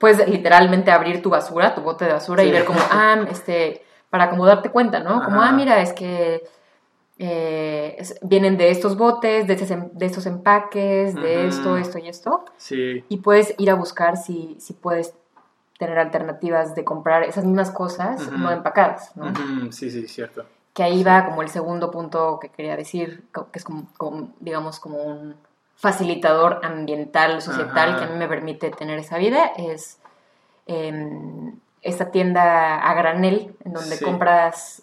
puedes 0.00 0.26
literalmente 0.26 0.90
abrir 0.90 1.22
tu 1.22 1.28
basura, 1.28 1.74
tu 1.74 1.82
bote 1.82 2.06
de 2.06 2.14
basura 2.14 2.42
sí. 2.42 2.48
y 2.48 2.52
ver 2.52 2.64
como, 2.64 2.80
ah, 2.90 3.24
este, 3.30 3.84
para 4.08 4.30
como 4.30 4.46
darte 4.46 4.70
cuenta, 4.70 5.00
¿no? 5.00 5.22
Como, 5.22 5.42
ah, 5.42 5.52
mira, 5.52 5.80
es 5.82 5.92
que 5.92 6.42
eh, 7.18 7.96
es, 7.98 8.18
vienen 8.22 8.56
de 8.56 8.70
estos 8.70 8.96
botes, 8.96 9.46
de, 9.46 9.52
ese, 9.52 9.90
de 9.92 10.06
estos 10.06 10.24
empaques, 10.24 11.14
de 11.14 11.20
uh 11.20 11.24
-huh. 11.24 11.48
esto, 11.48 11.76
esto 11.76 11.98
y 11.98 12.08
esto. 12.08 12.44
Sí. 12.56 13.04
Y 13.10 13.18
puedes 13.18 13.54
ir 13.58 13.70
a 13.70 13.74
buscar 13.74 14.16
si, 14.16 14.56
si 14.58 14.72
puedes 14.72 15.14
tener 15.80 15.98
alternativas 15.98 16.74
de 16.74 16.84
comprar 16.84 17.22
esas 17.22 17.46
mismas 17.46 17.70
cosas 17.70 18.20
uh 18.26 18.30
-huh. 18.30 18.38
no 18.38 18.50
empacadas, 18.50 19.16
¿no? 19.16 19.24
Uh 19.24 19.28
-huh. 19.30 19.72
Sí, 19.72 19.90
sí, 19.90 20.06
cierto. 20.06 20.44
Que 20.74 20.82
ahí 20.82 21.02
va 21.02 21.24
como 21.24 21.40
el 21.40 21.48
segundo 21.48 21.90
punto 21.90 22.38
que 22.38 22.50
quería 22.50 22.76
decir, 22.76 23.24
que 23.32 23.58
es 23.58 23.64
como, 23.64 23.86
como 23.96 24.28
digamos, 24.40 24.78
como 24.78 25.02
un 25.02 25.34
facilitador 25.76 26.60
ambiental, 26.62 27.40
societal, 27.40 27.88
Ajá. 27.88 27.98
que 27.98 28.04
a 28.04 28.08
mí 28.08 28.18
me 28.18 28.28
permite 28.28 28.70
tener 28.70 28.98
esa 28.98 29.16
vida, 29.16 29.52
es 29.56 29.98
eh, 30.66 30.92
esta 31.80 32.10
tienda 32.10 32.76
a 32.76 32.92
granel, 32.92 33.56
en 33.64 33.72
donde 33.72 33.96
sí. 33.96 34.04
compras 34.04 34.82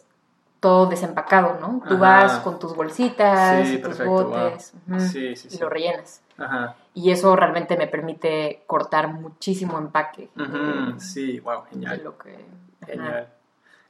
todo 0.68 0.86
desempacado, 0.88 1.58
¿no? 1.62 1.82
Tú 1.88 1.94
Ajá. 1.94 1.98
vas 1.98 2.40
con 2.40 2.60
tus 2.60 2.76
bolsitas, 2.76 3.66
sí, 3.66 3.78
tus 3.78 3.96
perfecto, 3.96 4.12
botes, 4.12 4.74
wow. 4.86 5.00
sí, 5.00 5.34
y 5.50 5.58
lo 5.60 5.70
rellenas. 5.70 6.22
Ajá. 6.38 6.76
Y 6.94 7.10
eso 7.10 7.34
realmente 7.38 7.78
me 7.78 7.88
permite 7.88 8.64
cortar 8.68 9.08
muchísimo 9.08 9.78
empaque. 9.78 10.28
Uh 10.36 10.42
-huh. 10.42 11.00
Sí, 11.00 11.40
wow, 11.40 11.64
genial. 11.70 12.02
Que, 12.22 12.46
genial. 12.86 13.28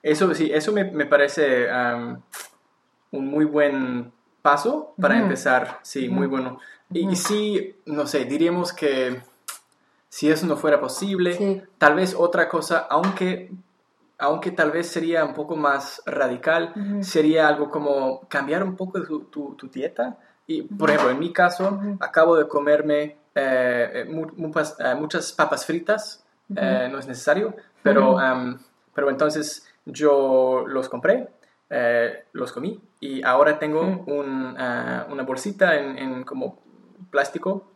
Eso 0.03 0.31
sí, 0.35 0.51
eso 0.53 0.71
me, 0.71 0.83
me 0.83 1.07
parece 1.07 1.65
um, 1.71 2.21
un 3.13 3.25
muy 3.25 3.45
buen 3.45 4.11
paso 4.43 4.93
para 5.01 5.15
uh 5.15 5.17
-huh. 5.17 5.23
empezar, 5.23 5.79
sí, 5.81 6.07
uh 6.07 6.11
-huh. 6.11 6.15
muy 6.15 6.27
bueno. 6.27 6.59
Y, 6.91 7.09
y, 7.09 7.15
sí, 7.15 7.75
no 7.87 8.05
sé, 8.05 8.25
diríamos 8.25 8.71
que 8.71 9.19
si 10.09 10.29
eso 10.29 10.45
no 10.45 10.57
fuera 10.57 10.79
posible, 10.79 11.33
sí. 11.33 11.61
tal 11.79 11.95
vez 11.95 12.13
otra 12.15 12.47
cosa, 12.47 12.85
aunque, 12.87 13.49
aunque 14.17 14.51
tal 14.51 14.71
vez 14.71 14.87
sería 14.87 15.23
un 15.23 15.33
poco 15.33 15.55
más 15.55 16.01
radical, 16.05 16.73
uh 16.75 16.79
-huh. 16.79 17.03
sería 17.03 17.47
algo 17.47 17.69
como 17.69 18.21
cambiar 18.27 18.63
un 18.63 18.75
poco 18.75 19.01
tu, 19.03 19.25
tu, 19.25 19.55
tu 19.55 19.67
dieta. 19.69 20.17
Y, 20.47 20.61
por 20.61 20.89
ejemplo, 20.89 21.11
en 21.11 21.19
mi 21.19 21.31
caso, 21.33 21.65
uh 21.65 21.81
-huh. 21.81 21.97
acabo 21.99 22.35
de 22.35 22.47
comerme 22.47 23.17
eh, 23.35 24.05
muchas, 24.35 24.75
eh, 24.79 24.95
muchas, 24.95 25.31
papas 25.33 25.65
fritas, 25.65 26.23
uh 26.49 26.55
eh, 26.57 26.89
no 26.91 26.97
es 26.97 27.07
necesario, 27.07 27.53
pero, 27.83 28.15
um, 28.15 28.57
pero 28.95 29.09
entonces 29.09 29.67
yo 29.85 30.63
los 30.67 30.89
compré, 30.89 31.27
eh, 31.69 32.25
los 32.31 32.51
comí 32.51 32.79
y 32.99 33.21
ahora 33.23 33.59
tengo 33.59 33.81
un, 33.81 34.55
uh, 34.57 35.11
una 35.11 35.23
bolsita 35.23 35.75
en, 35.75 35.97
en 35.97 36.23
como 36.23 36.59
plástico 37.11 37.69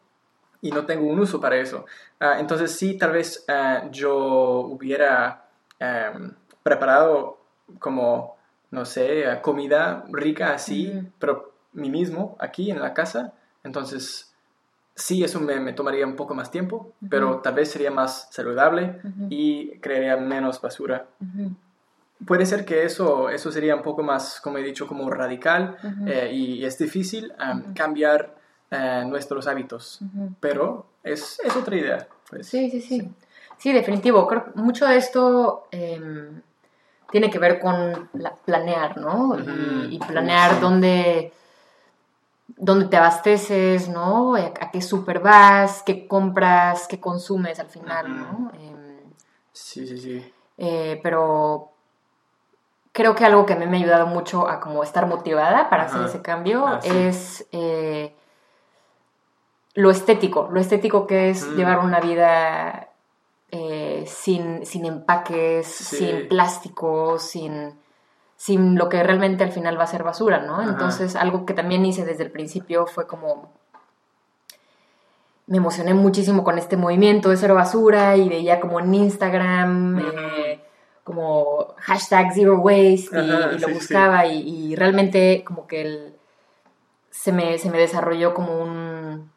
y 0.61 0.71
no 0.71 0.85
tengo 0.85 1.05
un 1.07 1.19
uso 1.19 1.39
para 1.39 1.57
eso. 1.57 1.85
Uh, 2.19 2.39
entonces 2.39 2.71
sí, 2.71 2.97
tal 2.97 3.11
vez 3.11 3.45
uh, 3.49 3.89
yo 3.91 4.61
hubiera 4.61 5.50
um, 5.81 6.31
preparado 6.63 7.39
como, 7.79 8.37
no 8.69 8.85
sé, 8.85 9.25
uh, 9.27 9.41
comida 9.41 10.05
rica 10.11 10.53
así, 10.53 10.87
uh 10.87 10.93
-huh. 10.93 11.11
pero 11.19 11.53
mí 11.73 11.89
mismo 11.89 12.35
aquí 12.39 12.71
en 12.71 12.79
la 12.79 12.93
casa. 12.93 13.33
Entonces 13.63 14.31
sí, 14.95 15.23
eso 15.23 15.39
me, 15.39 15.59
me 15.59 15.73
tomaría 15.73 16.05
un 16.05 16.15
poco 16.15 16.33
más 16.33 16.51
tiempo, 16.51 16.75
uh 16.75 17.05
-huh. 17.05 17.09
pero 17.09 17.39
tal 17.39 17.53
vez 17.55 17.71
sería 17.71 17.91
más 17.91 18.27
saludable 18.31 18.99
uh 19.03 19.07
-huh. 19.07 19.27
y 19.29 19.79
crearía 19.79 20.17
menos 20.17 20.61
basura. 20.61 21.07
Puede 22.25 22.45
ser 22.45 22.65
que 22.65 22.83
eso, 22.83 23.29
eso 23.29 23.51
sería 23.51 23.75
un 23.75 23.81
poco 23.81 24.03
más, 24.03 24.39
como 24.41 24.59
he 24.59 24.63
dicho, 24.63 24.85
como 24.85 25.09
radical 25.09 25.77
eh, 26.05 26.29
y 26.31 26.63
es 26.63 26.77
difícil 26.77 27.33
um, 27.41 27.73
cambiar 27.73 28.35
eh, 28.69 29.03
nuestros 29.07 29.47
hábitos. 29.47 29.99
Uh 30.01 30.05
-huh. 30.05 30.35
Pero 30.39 30.85
es, 31.03 31.39
es, 31.43 31.55
otra 31.55 31.75
idea. 31.75 32.07
Pues. 32.29 32.47
Sí, 32.47 32.69
sí, 32.69 32.79
sí, 32.81 32.99
sí. 32.99 33.11
Sí, 33.61 33.71
definitivo. 33.71 34.25
Creo 34.25 34.45
que 34.45 34.59
mucho 34.59 34.87
de 34.87 34.97
esto 34.97 35.67
eh, 35.71 36.31
tiene 37.11 37.29
que 37.29 37.37
ver 37.37 37.59
con 37.59 38.09
la, 38.13 38.33
planear, 38.33 38.97
¿no? 38.97 39.37
Y, 39.37 39.95
y, 39.95 39.99
planear 39.99 40.55
sí. 40.55 40.57
dónde, 40.59 41.33
dónde 42.57 42.85
te 42.87 42.97
abasteces, 42.97 43.87
¿no? 43.87 44.35
A, 44.35 44.45
a 44.59 44.71
qué 44.71 44.81
súper 44.81 45.19
vas, 45.19 45.83
qué 45.83 46.07
compras, 46.07 46.87
qué 46.87 46.99
consumes 46.99 47.59
al 47.59 47.67
final. 47.67 48.09
¿no? 48.09 48.51
Eh, 48.55 49.03
sí, 49.53 49.85
sí, 49.85 49.99
sí. 49.99 50.33
pero 51.03 51.69
creo 52.93 53.13
que 53.13 53.25
algo 53.25 53.45
que 53.45 53.53
a 53.53 53.57
mí 53.57 53.67
me 53.67 53.77
ha 53.77 53.79
ayudado 53.79 54.07
mucho 54.07 54.47
a 54.47 54.59
como 54.59 54.81
estar 54.81 55.05
motivada 55.05 55.69
para 55.69 55.83
hacer 55.83 56.01
ese 56.01 56.23
cambio 56.23 56.65
ah, 56.65 56.79
sí. 56.81 56.89
es 56.89 57.47
eh, 57.51 58.15
lo 59.75 59.91
estético, 59.91 60.49
lo 60.51 60.59
estético 60.59 61.05
que 61.05 61.29
es 61.29 61.45
mm. 61.45 61.55
llevar 61.55 61.77
una 61.77 61.99
vida 61.99 62.87
eh, 63.51 64.05
sin, 64.07 64.65
sin, 64.65 64.85
empaques, 64.85 65.67
sí. 65.67 65.97
sin 65.97 66.27
plástico, 66.29 67.19
sin, 67.19 67.73
sin 68.37 68.75
lo 68.75 68.87
que 68.87 69.03
realmente 69.03 69.43
al 69.43 69.51
final 69.51 69.77
va 69.77 69.83
a 69.83 69.87
ser 69.87 70.03
basura, 70.03 70.39
¿no? 70.39 70.55
Ajá. 70.55 70.69
Entonces, 70.69 71.17
algo 71.17 71.45
que 71.45 71.53
también 71.53 71.85
hice 71.85 72.05
desde 72.05 72.23
el 72.23 72.31
principio 72.31 72.87
fue 72.87 73.07
como... 73.07 73.51
Me 75.47 75.57
emocioné 75.57 75.93
muchísimo 75.93 76.45
con 76.45 76.57
este 76.57 76.77
movimiento 76.77 77.29
de 77.29 77.35
cero 77.35 77.55
basura 77.55 78.15
y 78.15 78.29
veía 78.29 78.61
como 78.61 78.79
en 78.79 78.93
Instagram, 78.93 79.99
eh, 79.99 80.63
como 81.03 81.73
hashtag 81.77 82.31
zero 82.33 82.59
waste 82.59 83.09
y, 83.11 83.59
lo 83.59 83.67
sí, 83.67 83.73
buscaba 83.73 84.21
sí. 84.21 84.43
Y, 84.45 84.71
y, 84.71 84.75
realmente 84.75 85.43
como 85.45 85.67
que 85.67 85.81
el, 85.81 86.15
se, 87.09 87.33
me, 87.33 87.57
se 87.57 87.69
me 87.69 87.79
desarrolló 87.79 88.33
como 88.33 88.61
un 88.61 89.30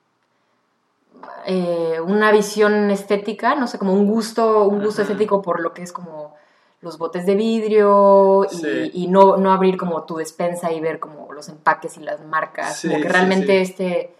eh, 1.46 2.00
una 2.04 2.32
visión 2.32 2.90
estética, 2.90 3.54
no 3.54 3.66
sé, 3.66 3.78
como 3.78 3.92
un 3.92 4.06
gusto, 4.06 4.64
un 4.64 4.82
gusto 4.82 5.02
Ajá. 5.02 5.12
estético 5.12 5.42
por 5.42 5.60
lo 5.60 5.72
que 5.72 5.82
es 5.82 5.92
como 5.92 6.34
los 6.80 6.98
botes 6.98 7.24
de 7.26 7.34
vidrio 7.34 8.44
y, 8.50 8.56
Sí. 8.56 8.90
y 8.92 9.06
no, 9.08 9.36
no 9.38 9.52
abrir 9.52 9.76
como 9.78 10.02
tu 10.04 10.16
despensa 10.16 10.70
y 10.72 10.80
ver 10.80 11.00
como 11.00 11.32
los 11.32 11.48
empaques 11.48 11.96
y 11.96 12.00
las 12.00 12.22
marcas, 12.24 12.76
Sí, 12.76 12.88
como 12.88 13.00
que 13.02 13.08
realmente 13.08 13.64
sí. 13.64 13.70
este... 13.72 14.14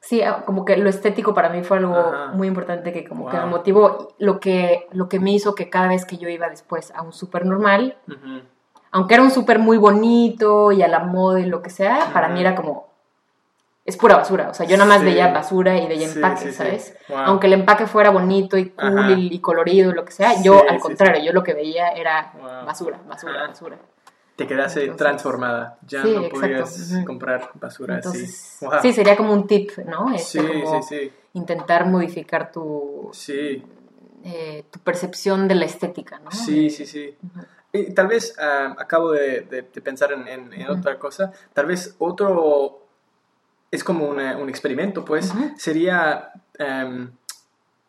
Sí, 0.00 0.22
ah, 0.22 0.44
como 0.46 0.64
que 0.64 0.76
lo 0.76 0.88
estético 0.88 1.34
para 1.34 1.48
mí 1.48 1.64
fue 1.64 1.78
algo 1.78 1.96
Ajá. 1.96 2.26
muy 2.32 2.46
importante 2.46 2.92
que 2.92 3.04
como 3.08 3.28
que 3.28 3.36
me 3.38 3.46
motivó, 3.46 4.14
lo 4.18 4.38
que, 4.38 4.86
lo 4.92 5.08
que 5.08 5.18
me 5.18 5.32
hizo 5.32 5.54
que 5.56 5.68
cada 5.68 5.88
vez 5.88 6.04
que 6.04 6.16
yo 6.16 6.28
iba 6.28 6.48
después 6.48 6.92
a 6.94 7.02
un 7.02 7.12
súper 7.12 7.44
normal, 7.44 7.96
aunque 8.92 9.14
era 9.14 9.22
un 9.24 9.32
súper 9.32 9.58
muy 9.58 9.78
bonito 9.78 10.70
y 10.70 10.82
a 10.82 10.88
la 10.88 11.00
moda 11.00 11.40
y 11.40 11.46
lo 11.46 11.60
que 11.60 11.70
sea, 11.70 12.10
para 12.12 12.28
mí 12.28 12.40
era 12.40 12.54
como, 12.54 12.85
es 13.86 13.96
pura 13.96 14.16
basura. 14.16 14.48
O 14.50 14.54
sea, 14.54 14.66
yo 14.66 14.76
nada 14.76 14.88
más 14.88 14.98
Sí. 15.00 15.06
veía 15.06 15.32
basura 15.32 15.78
y 15.78 15.86
veía 15.86 16.08
Sí, 16.08 16.16
empaque, 16.16 16.46
sí. 16.46 16.52
¿sabes? 16.52 16.96
Wow. 17.08 17.18
Aunque 17.18 17.46
el 17.46 17.52
empaque 17.54 17.86
fuera 17.86 18.10
bonito 18.10 18.58
y 18.58 18.70
cool 18.70 19.10
y, 19.18 19.34
y 19.34 19.38
colorido 19.40 19.90
y 19.90 19.94
lo 19.94 20.04
que 20.04 20.12
sea, 20.12 20.42
yo 20.42 20.62
al 20.68 20.78
contrario, 20.80 21.22
yo 21.24 21.32
lo 21.32 21.42
que 21.42 21.54
veía 21.54 21.90
era 21.90 22.32
Wow. 22.34 22.66
basura, 22.66 23.00
basura, 23.06 23.34
Ajá. 23.36 23.46
basura. 23.48 23.78
Te 24.34 24.46
quedaste 24.46 24.80
Entonces- 24.80 24.96
transformada. 24.98 25.78
Ya 25.86 26.02
no 26.02 26.08
exacto. 26.24 26.40
podías 26.40 26.92
comprar 27.06 27.50
basura 27.54 27.94
Entonces, 27.94 28.56
así. 28.56 28.66
Wow. 28.66 28.74
sí, 28.82 28.92
sería 28.92 29.16
como 29.16 29.32
un 29.32 29.46
tip, 29.46 29.70
¿no? 29.86 30.12
Este, 30.14 30.40
sí, 30.42 30.46
como 30.62 30.82
sí, 30.82 30.88
sí. 31.06 31.12
intentar 31.32 31.86
modificar 31.86 32.52
tu, 32.52 33.08
Sí, 33.14 33.62
eh, 34.24 34.64
tu 34.70 34.78
percepción 34.80 35.46
de 35.48 35.54
la 35.54 35.64
estética, 35.64 36.18
¿no? 36.18 36.30
sí, 36.32 36.68
sí, 36.70 36.84
sí. 36.84 37.16
Y 37.72 37.92
tal 37.94 38.08
vez 38.08 38.34
ah, 38.38 38.74
acabo 38.78 39.12
de, 39.12 39.42
de- 39.42 39.62
de 39.62 39.80
pensar 39.80 40.12
en, 40.12 40.26
en- 40.28 40.52
en 40.52 40.62
Ujú. 40.70 40.80
otra 40.80 40.98
cosa. 40.98 41.30
Tal 41.54 41.66
vez 41.66 41.94
otro 41.98 42.85
es 43.76 43.84
como 43.84 44.06
una- 44.08 44.36
un 44.36 44.48
experimento, 44.48 45.04
pues 45.04 45.30
Ujú. 45.32 45.52
sería 45.56 46.32
em, 46.58 47.10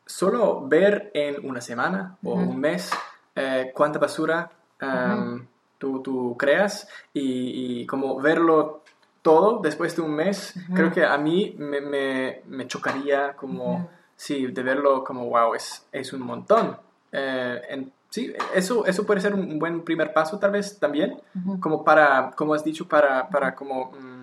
solo 0.05 0.67
ver 0.67 1.11
en 1.13 1.45
una 1.47 1.61
semana 1.61 2.17
o 2.23 2.33
Ujú. 2.33 2.51
un 2.51 2.59
mes 2.59 2.91
eh, 3.35 3.71
cuánta 3.73 3.99
basura 3.99 4.49
em, 4.81 5.45
tú, 5.77 6.01
tú 6.01 6.35
creas 6.37 6.87
y, 7.13 7.81
y 7.81 7.85
como 7.85 8.19
verlo 8.21 8.81
todo 9.21 9.59
después 9.59 9.95
de 9.95 10.01
un 10.01 10.13
mes. 10.15 10.53
Creo 10.73 10.91
que 10.91 11.03
a 11.05 11.17
mí 11.17 11.55
me, 11.57 11.81
me- 11.81 12.41
me 12.47 12.67
chocaría 12.67 13.33
como, 13.33 13.89
sí, 14.15 14.47
de 14.47 14.63
verlo 14.63 15.03
como, 15.03 15.25
wow, 15.29 15.53
es, 15.55 15.85
es 15.91 16.13
un 16.13 16.21
montón. 16.21 16.77
Eh, 17.11 17.61
en- 17.69 17.91
sí, 18.09 18.33
eso, 18.55 18.85
eso 18.85 19.05
puede 19.05 19.19
ser 19.21 19.33
un 19.33 19.59
buen 19.59 19.81
primer 19.83 20.13
paso 20.13 20.39
tal 20.39 20.51
vez 20.51 20.79
también 20.79 21.19
como 21.59 21.83
para, 21.83 22.31
como 22.35 22.53
has 22.53 22.63
dicho, 22.63 22.87
para, 22.87 23.27
para 23.29 23.53
como, 23.55 23.91
mm, 23.91 24.16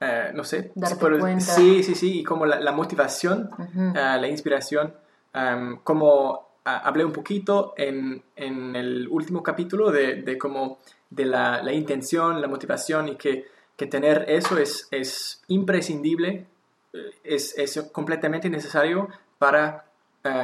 eh, 0.00 0.30
no 0.34 0.44
sé, 0.44 0.72
Darte 0.74 1.18
cuenta. 1.18 1.40
sí, 1.40 1.82
sí, 1.82 1.94
sí, 1.94 2.20
y 2.20 2.24
como 2.24 2.46
la, 2.46 2.58
la 2.58 2.72
motivación, 2.72 3.50
eh, 3.76 3.92
la 3.94 4.28
inspiración, 4.28 4.94
em, 5.34 5.78
como 5.84 6.48
ah, 6.64 6.78
hablé 6.84 7.04
un 7.04 7.12
poquito 7.12 7.74
en, 7.76 8.22
en 8.34 8.74
el 8.76 9.06
último 9.08 9.42
capítulo 9.42 9.90
de, 9.90 10.22
de 10.22 10.38
como 10.38 10.78
de 11.10 11.26
la, 11.26 11.62
la 11.62 11.72
intención, 11.72 12.40
la 12.40 12.48
motivación 12.48 13.08
y 13.08 13.16
que, 13.16 13.46
que 13.76 13.86
tener 13.86 14.24
eso 14.28 14.56
es, 14.56 14.88
es 14.90 15.42
imprescindible, 15.48 16.46
eh, 16.92 17.10
es, 17.22 17.58
es 17.58 17.82
completamente 17.92 18.48
necesario 18.48 19.08
para 19.38 19.84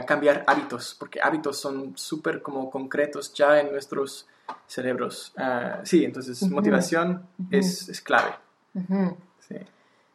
cambiar 0.07 0.43
hábitos, 0.47 0.97
porque 0.99 1.21
hábitos 1.21 1.61
son 1.61 1.99
súper 1.99 2.41
como 2.41 2.71
concretos 2.71 3.35
ya 3.35 3.61
en 3.61 3.71
nuestros 3.73 4.27
cerebros. 4.67 5.33
Ah, 5.37 5.81
sí, 5.85 6.03
entonces 6.05 6.41
Ujú. 6.43 6.55
motivación 6.55 7.27
es, 7.51 7.89
es 7.89 8.01
clave. 8.01 8.31
Ujú. 8.75 9.17
Sí. 9.49 9.57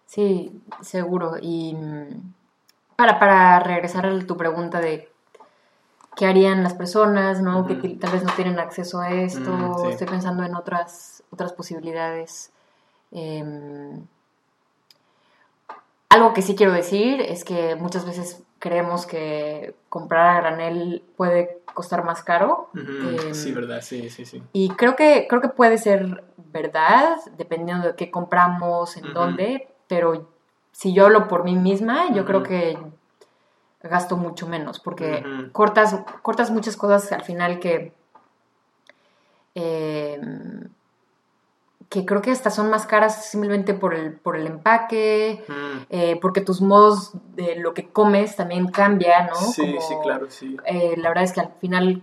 Sí, 0.05 0.61
seguro. 0.81 1.35
Y 1.41 1.73
mm, 1.73 2.33
para, 2.95 3.19
para 3.19 3.59
regresar 3.59 4.05
a 4.05 4.19
tu 4.25 4.37
pregunta 4.37 4.79
de 4.79 5.09
qué 6.15 6.25
harían 6.25 6.63
las 6.63 6.73
personas, 6.73 7.41
¿no? 7.41 7.65
Que 7.65 7.75
tal 7.95 8.11
vez 8.11 8.23
no 8.23 8.33
tienen 8.33 8.59
acceso 8.59 8.99
a 8.99 9.11
esto. 9.11 9.51
Mm, 9.51 9.79
sí. 9.79 9.87
Estoy 9.89 10.07
pensando 10.07 10.43
en 10.43 10.55
otras, 10.55 11.23
otras 11.31 11.53
posibilidades. 11.53 12.51
Em, 13.11 14.05
algo 16.09 16.33
que 16.33 16.41
sí 16.41 16.55
quiero 16.55 16.73
decir 16.73 17.21
es 17.21 17.45
que 17.45 17.75
muchas 17.75 18.05
veces 18.05 18.43
creemos 18.61 19.07
que 19.07 19.73
comprar 19.89 20.37
a 20.37 20.39
granel 20.39 21.03
puede 21.17 21.61
costar 21.73 22.05
más 22.05 22.23
caro. 22.23 22.69
Em, 22.75 23.33
sí, 23.33 23.51
verdad, 23.51 23.81
sí, 23.81 24.09
sí, 24.09 24.23
sí. 24.23 24.41
y 24.53 24.69
creo 24.69 24.95
que, 24.95 25.25
creo 25.27 25.41
que 25.41 25.49
puede 25.49 25.79
ser 25.79 26.23
verdad, 26.37 27.17
dependiendo 27.37 27.87
de 27.87 27.95
qué 27.95 28.11
compramos, 28.11 28.97
en 28.97 29.13
dónde, 29.13 29.67
pero 29.87 30.27
si 30.71 30.93
yo 30.93 31.07
hablo 31.07 31.27
por 31.27 31.43
mí 31.43 31.55
misma, 31.55 32.13
yo 32.13 32.23
creo 32.23 32.43
que 32.43 32.77
gasto 33.81 34.15
mucho 34.15 34.47
menos, 34.47 34.79
porque 34.79 35.25
cortas, 35.51 35.97
cortas 36.21 36.51
muchas 36.51 36.77
cosas 36.77 37.11
al 37.11 37.23
final 37.23 37.59
que, 37.59 37.93
eh, 39.55 40.21
que 41.91 42.05
creo 42.05 42.21
que 42.21 42.31
hasta 42.31 42.49
son 42.49 42.69
más 42.69 42.87
caras 42.87 43.25
simplemente 43.29 43.73
por 43.73 43.93
el, 43.93 44.13
por 44.13 44.37
el 44.37 44.47
empaque, 44.47 45.43
Mm. 45.47 45.77
eh, 45.89 46.17
porque 46.21 46.39
tus 46.39 46.61
modos 46.61 47.11
de 47.35 47.57
lo 47.57 47.73
que 47.73 47.89
comes 47.89 48.37
también 48.37 48.69
cambia, 48.69 49.27
¿no? 49.27 49.35
Sí, 49.35 49.61
Como- 49.61 49.81
sí, 49.81 49.93
claro, 50.01 50.27
sí. 50.29 50.55
eh, 50.65 50.95
la 50.97 51.09
verdad 51.09 51.25
es 51.25 51.33
que 51.33 51.41
al 51.41 51.51
final 51.59 52.01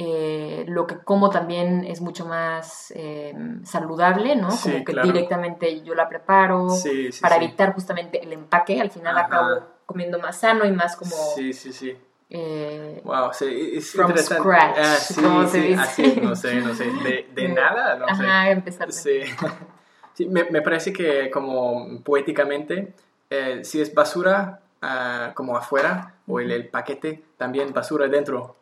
eh, 0.00 0.64
lo 0.68 0.86
que 0.86 0.98
como 0.98 1.28
también 1.30 1.84
es 1.84 2.00
mucho 2.00 2.24
más 2.26 2.92
eh, 2.94 3.34
saludable, 3.64 4.36
¿no? 4.36 4.52
Sí, 4.52 4.70
Como 4.70 4.84
que 4.84 4.92
claro. 4.92 5.08
directamente 5.08 5.82
yo 5.82 5.96
la 5.96 6.08
preparo 6.08 6.70
Sí, 6.70 7.10
sí, 7.10 7.20
para 7.20 7.34
evitar 7.36 7.74
justamente 7.74 8.22
el 8.22 8.32
empaque. 8.32 8.80
Al 8.80 8.90
final 8.90 9.16
Ajá. 9.18 9.26
acabo 9.26 9.60
comiendo 9.86 10.20
más 10.20 10.38
sano 10.38 10.64
y 10.64 10.70
más 10.70 10.94
como 10.94 11.10
Sí, 11.34 11.52
sí, 11.52 11.72
sí. 11.72 11.96
Eh, 12.30 13.00
Wow, 13.04 13.32
sí, 13.32 13.72
es 13.74 13.92
From 13.92 14.10
interesante. 14.10 14.42
scratch, 14.42 14.76
Ah, 14.78 14.96
sí, 14.96 15.22
¿cómo 15.22 15.46
se 15.46 15.60
sí, 15.62 15.68
dice? 15.68 15.80
así, 15.80 16.20
no 16.20 16.36
sé, 16.36 16.60
no 16.60 16.74
sé. 16.74 16.84
De, 16.84 17.26
de 17.34 17.48
nada, 17.48 17.96
no 17.96 18.06
sé. 18.14 18.26
ajá, 18.26 18.50
empezar. 18.50 18.92
Sí, 18.92 19.20
Sí, 20.14 20.26
me, 20.26 20.42
me 20.50 20.62
parece 20.62 20.92
que 20.92 21.30
como 21.30 22.02
poéticamente, 22.02 22.92
eh, 23.30 23.60
si 23.62 23.80
es 23.80 23.94
basura 23.94 24.60
ah, 24.82 25.30
como 25.32 25.56
afuera 25.56 26.14
o 26.26 26.40
el, 26.40 26.50
el 26.50 26.66
paquete, 26.66 27.22
también 27.36 27.72
basura 27.72 28.08
dentro. 28.08 28.56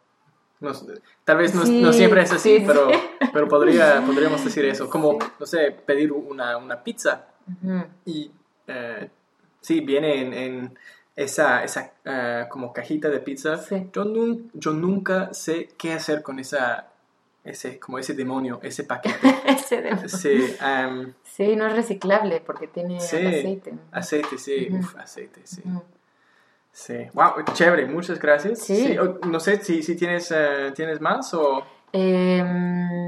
No 0.61 0.75
sé, 0.75 1.01
tal 1.25 1.39
vez 1.39 1.55
no, 1.55 1.65
Sí, 1.65 1.81
no 1.81 1.93
siempre 1.95 2.23
es 2.23 2.33
así, 2.33 2.59
sí, 2.59 2.65
pero, 2.67 2.91
pero 3.33 3.49
podría, 3.49 4.03
podríamos 4.07 4.45
decir 4.45 4.67
eso. 4.67 4.91
Como, 4.91 5.19
no 5.41 5.47
sé, 5.47 5.71
pedir 5.71 6.13
una, 6.13 6.59
una 6.59 6.83
pizza 6.83 7.27
Ujú. 7.63 7.85
y 8.05 8.31
eh, 8.67 9.09
sí, 9.63 9.81
viene 9.81 10.21
en, 10.21 10.33
en 10.35 10.79
esa, 11.17 11.65
esa 11.65 11.93
ah, 12.05 12.47
como 12.49 12.73
cajita 12.73 13.09
de 13.09 13.19
pizza. 13.21 13.57
Sí. 13.57 13.89
Yo, 13.93 14.05
nun- 14.05 14.51
yo 14.55 14.73
nunca 14.73 15.33
sé 15.35 15.69
qué 15.79 15.95
hacer 15.95 16.23
con 16.23 16.39
esa, 16.39 16.87
ese, 17.43 17.79
como 17.81 17.99
ese 17.99 18.13
demonio, 18.15 18.61
ese 18.63 18.85
paquete. 18.85 19.17
Ese 19.47 19.81
de- 19.83 20.09
Sí, 20.09 20.57
Sí, 21.25 21.57
no 21.57 21.67
es 21.67 21.75
reciclable 21.75 22.41
porque 22.41 22.67
tiene 22.69 23.01
Sí. 23.01 23.17
aceite. 23.17 23.75
aceite, 23.93 24.39
sí, 24.39 24.69
Ujú. 24.71 24.79
uf, 24.81 24.97
aceite, 24.97 25.41
sí. 25.45 25.63
Sí, 26.73 26.95
wow, 27.15 27.33
chévere, 27.55 27.87
muchas 27.87 28.19
gracias. 28.19 28.59
Sí. 28.61 28.97
no 29.29 29.41
sé 29.41 29.63
si, 29.63 29.83
si 29.83 29.97
tienes, 29.97 30.31
eh, 30.31 30.73
tienes 30.75 31.01
más 31.01 31.33
o... 31.33 31.65
Em, 31.93 33.06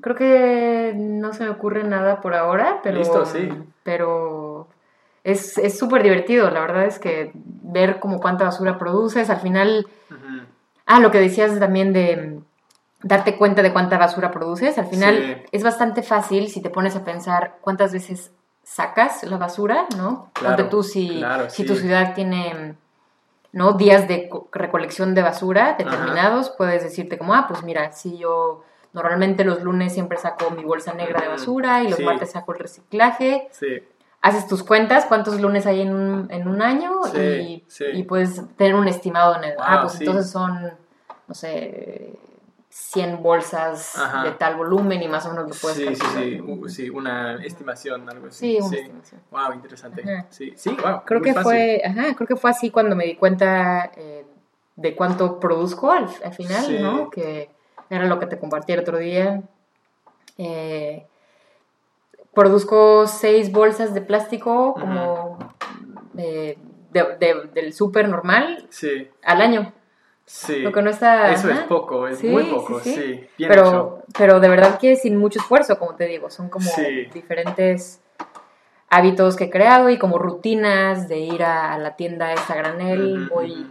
creo 0.00 0.16
que 0.16 0.92
no 0.96 1.32
se 1.32 1.44
me 1.44 1.50
ocurre 1.50 1.84
nada 1.84 2.20
por 2.20 2.34
ahora, 2.34 2.80
pero, 2.82 2.98
Listo, 2.98 3.24
sí. 3.26 3.48
pero 3.82 4.68
es 5.24 5.58
es 5.58 5.78
súper 5.78 6.02
divertido. 6.02 6.50
La 6.50 6.60
verdad 6.60 6.84
es 6.86 6.98
que 6.98 7.30
ver 7.34 8.00
como 8.00 8.20
cuánta 8.20 8.44
basura 8.44 8.78
produces, 8.78 9.28
al 9.30 9.40
final, 9.40 9.86
ah, 10.86 11.00
lo 11.00 11.10
que 11.10 11.18
decías 11.20 11.58
también 11.58 11.92
de 11.92 12.16
mm, 12.16 13.06
darte 13.06 13.36
cuenta 13.36 13.62
de 13.62 13.72
cuánta 13.72 13.98
basura 13.98 14.30
produces, 14.30 14.76
al 14.78 14.86
final 14.86 15.16
Sí. 15.16 15.42
es 15.52 15.62
bastante 15.62 16.02
fácil 16.02 16.48
si 16.48 16.60
te 16.62 16.70
pones 16.70 16.96
a 16.96 17.04
pensar 17.04 17.56
cuántas 17.60 17.92
veces 17.92 18.30
sacas 18.62 19.22
la 19.24 19.36
basura, 19.38 19.86
¿no? 19.96 20.30
Claro, 20.34 20.68
tú 20.68 20.82
si, 20.82 21.18
claro, 21.18 21.48
si 21.50 21.62
sí. 21.62 21.66
tu 21.68 21.74
ciudad 21.76 22.14
tiene 22.14 22.74
¿no? 23.52 23.72
días 23.72 24.06
de 24.06 24.28
co- 24.28 24.48
recolección 24.52 25.14
de 25.14 25.22
basura 25.22 25.74
determinados, 25.76 26.50
puedes 26.56 26.82
decirte 26.84 27.18
como, 27.18 27.34
ah, 27.34 27.46
pues 27.48 27.64
mira, 27.64 27.90
si 27.92 28.16
yo 28.18 28.62
normalmente 28.92 29.44
los 29.44 29.62
lunes 29.62 29.92
siempre 29.92 30.18
saco 30.18 30.50
mi 30.50 30.64
bolsa 30.64 30.92
negra 30.94 31.20
de 31.22 31.28
basura 31.28 31.82
y 31.82 31.88
los 31.88 31.98
sí. 31.98 32.04
martes 32.04 32.32
saco 32.32 32.52
el 32.52 32.58
reciclaje, 32.58 33.48
Sí, 33.52 33.66
haces 34.22 34.46
tus 34.48 34.62
cuentas, 34.62 35.06
cuántos 35.06 35.40
lunes 35.40 35.66
hay 35.66 35.80
en 35.82 35.94
un, 35.94 36.30
en 36.30 36.46
un 36.48 36.60
año 36.62 36.90
Sí, 37.12 37.18
y, 37.18 37.64
sí. 37.68 37.84
y 37.92 38.02
puedes 38.02 38.40
tener 38.56 38.74
un 38.74 38.88
estimado 38.88 39.36
en 39.36 39.44
el, 39.44 39.54
ah, 39.60 39.80
pues 39.82 39.94
sí. 39.94 40.04
entonces 40.04 40.30
son, 40.30 40.72
no 41.28 41.34
sé, 41.34 42.18
100 42.72 43.22
bolsas 43.22 43.96
Ajá. 43.98 44.22
de 44.24 44.30
tal 44.32 44.56
volumen 44.56 45.02
y 45.02 45.08
más 45.08 45.26
o 45.26 45.30
menos 45.30 45.48
lo 45.48 45.54
puedes 45.60 45.76
sí, 45.76 45.94
sí, 45.94 46.36
calcular. 46.38 46.70
sí, 46.70 46.74
sí, 46.84 46.90
una 46.90 47.34
estimación, 47.44 48.08
algo 48.08 48.28
así. 48.28 48.38
Sí, 48.38 48.58
una 48.64 48.76
estimación. 48.76 49.20
Wow, 49.30 49.52
interesante. 49.54 50.02
Ajá. 50.02 50.26
Sí, 50.30 50.52
sí, 50.56 50.76
wow. 50.80 51.02
Creo 51.04 51.20
que 51.20 51.32
fácil. 51.34 51.42
fue, 51.50 51.82
ajá, 51.84 52.14
creo 52.14 52.28
que 52.28 52.36
fue 52.36 52.50
así 52.50 52.70
cuando 52.70 52.94
me 52.94 53.04
di 53.06 53.16
cuenta 53.16 53.90
eh, 53.96 54.24
de 54.76 54.94
cuánto 54.94 55.40
produzco 55.40 55.90
al, 55.90 56.08
al 56.24 56.32
final, 56.32 56.64
Sí. 56.64 56.78
¿no? 56.80 57.10
Que 57.10 57.50
era 57.90 58.06
lo 58.06 58.18
que 58.18 58.26
te 58.26 58.38
compartí 58.38 58.72
el 58.72 58.80
otro 58.80 58.98
día. 58.98 59.42
Eh, 60.38 61.04
produzco 62.32 63.06
seis 63.06 63.50
bolsas 63.52 63.92
de 63.94 64.00
plástico 64.00 64.74
como 64.74 65.38
eh, 66.16 66.56
de- 66.92 67.16
de- 67.18 67.50
del 67.54 67.72
súper 67.72 68.08
normal 68.08 68.66
Sí, 68.70 69.08
al 69.22 69.40
año. 69.42 69.72
sí. 70.24 70.60
Lo 70.60 70.72
que 70.72 70.82
no 70.82 70.90
está... 70.90 71.32
Eso 71.32 71.50
es 71.50 71.60
poco, 71.60 72.06
es 72.06 72.18
Sí, 72.18 72.28
muy 72.28 72.44
poco, 72.44 72.80
sí. 72.80 72.92
sí. 72.94 73.00
Bien 73.38 73.48
pero, 73.48 73.62
hecho. 73.68 74.02
pero 74.16 74.40
de 74.40 74.48
verdad 74.48 74.78
que 74.78 74.96
sin 74.96 75.16
mucho 75.16 75.40
esfuerzo, 75.40 75.78
como 75.78 75.94
te 75.96 76.06
digo, 76.06 76.30
son 76.30 76.48
como 76.48 76.70
diferentes 77.12 78.00
hábitos 78.88 79.36
que 79.36 79.44
he 79.44 79.50
creado 79.50 79.88
y 79.90 79.98
como 79.98 80.18
rutinas 80.18 81.08
de 81.08 81.18
ir 81.18 81.42
a, 81.44 81.72
a 81.74 81.78
la 81.78 81.96
tienda 81.96 82.32
esta 82.32 82.54
granel, 82.54 83.28
voy. 83.28 83.66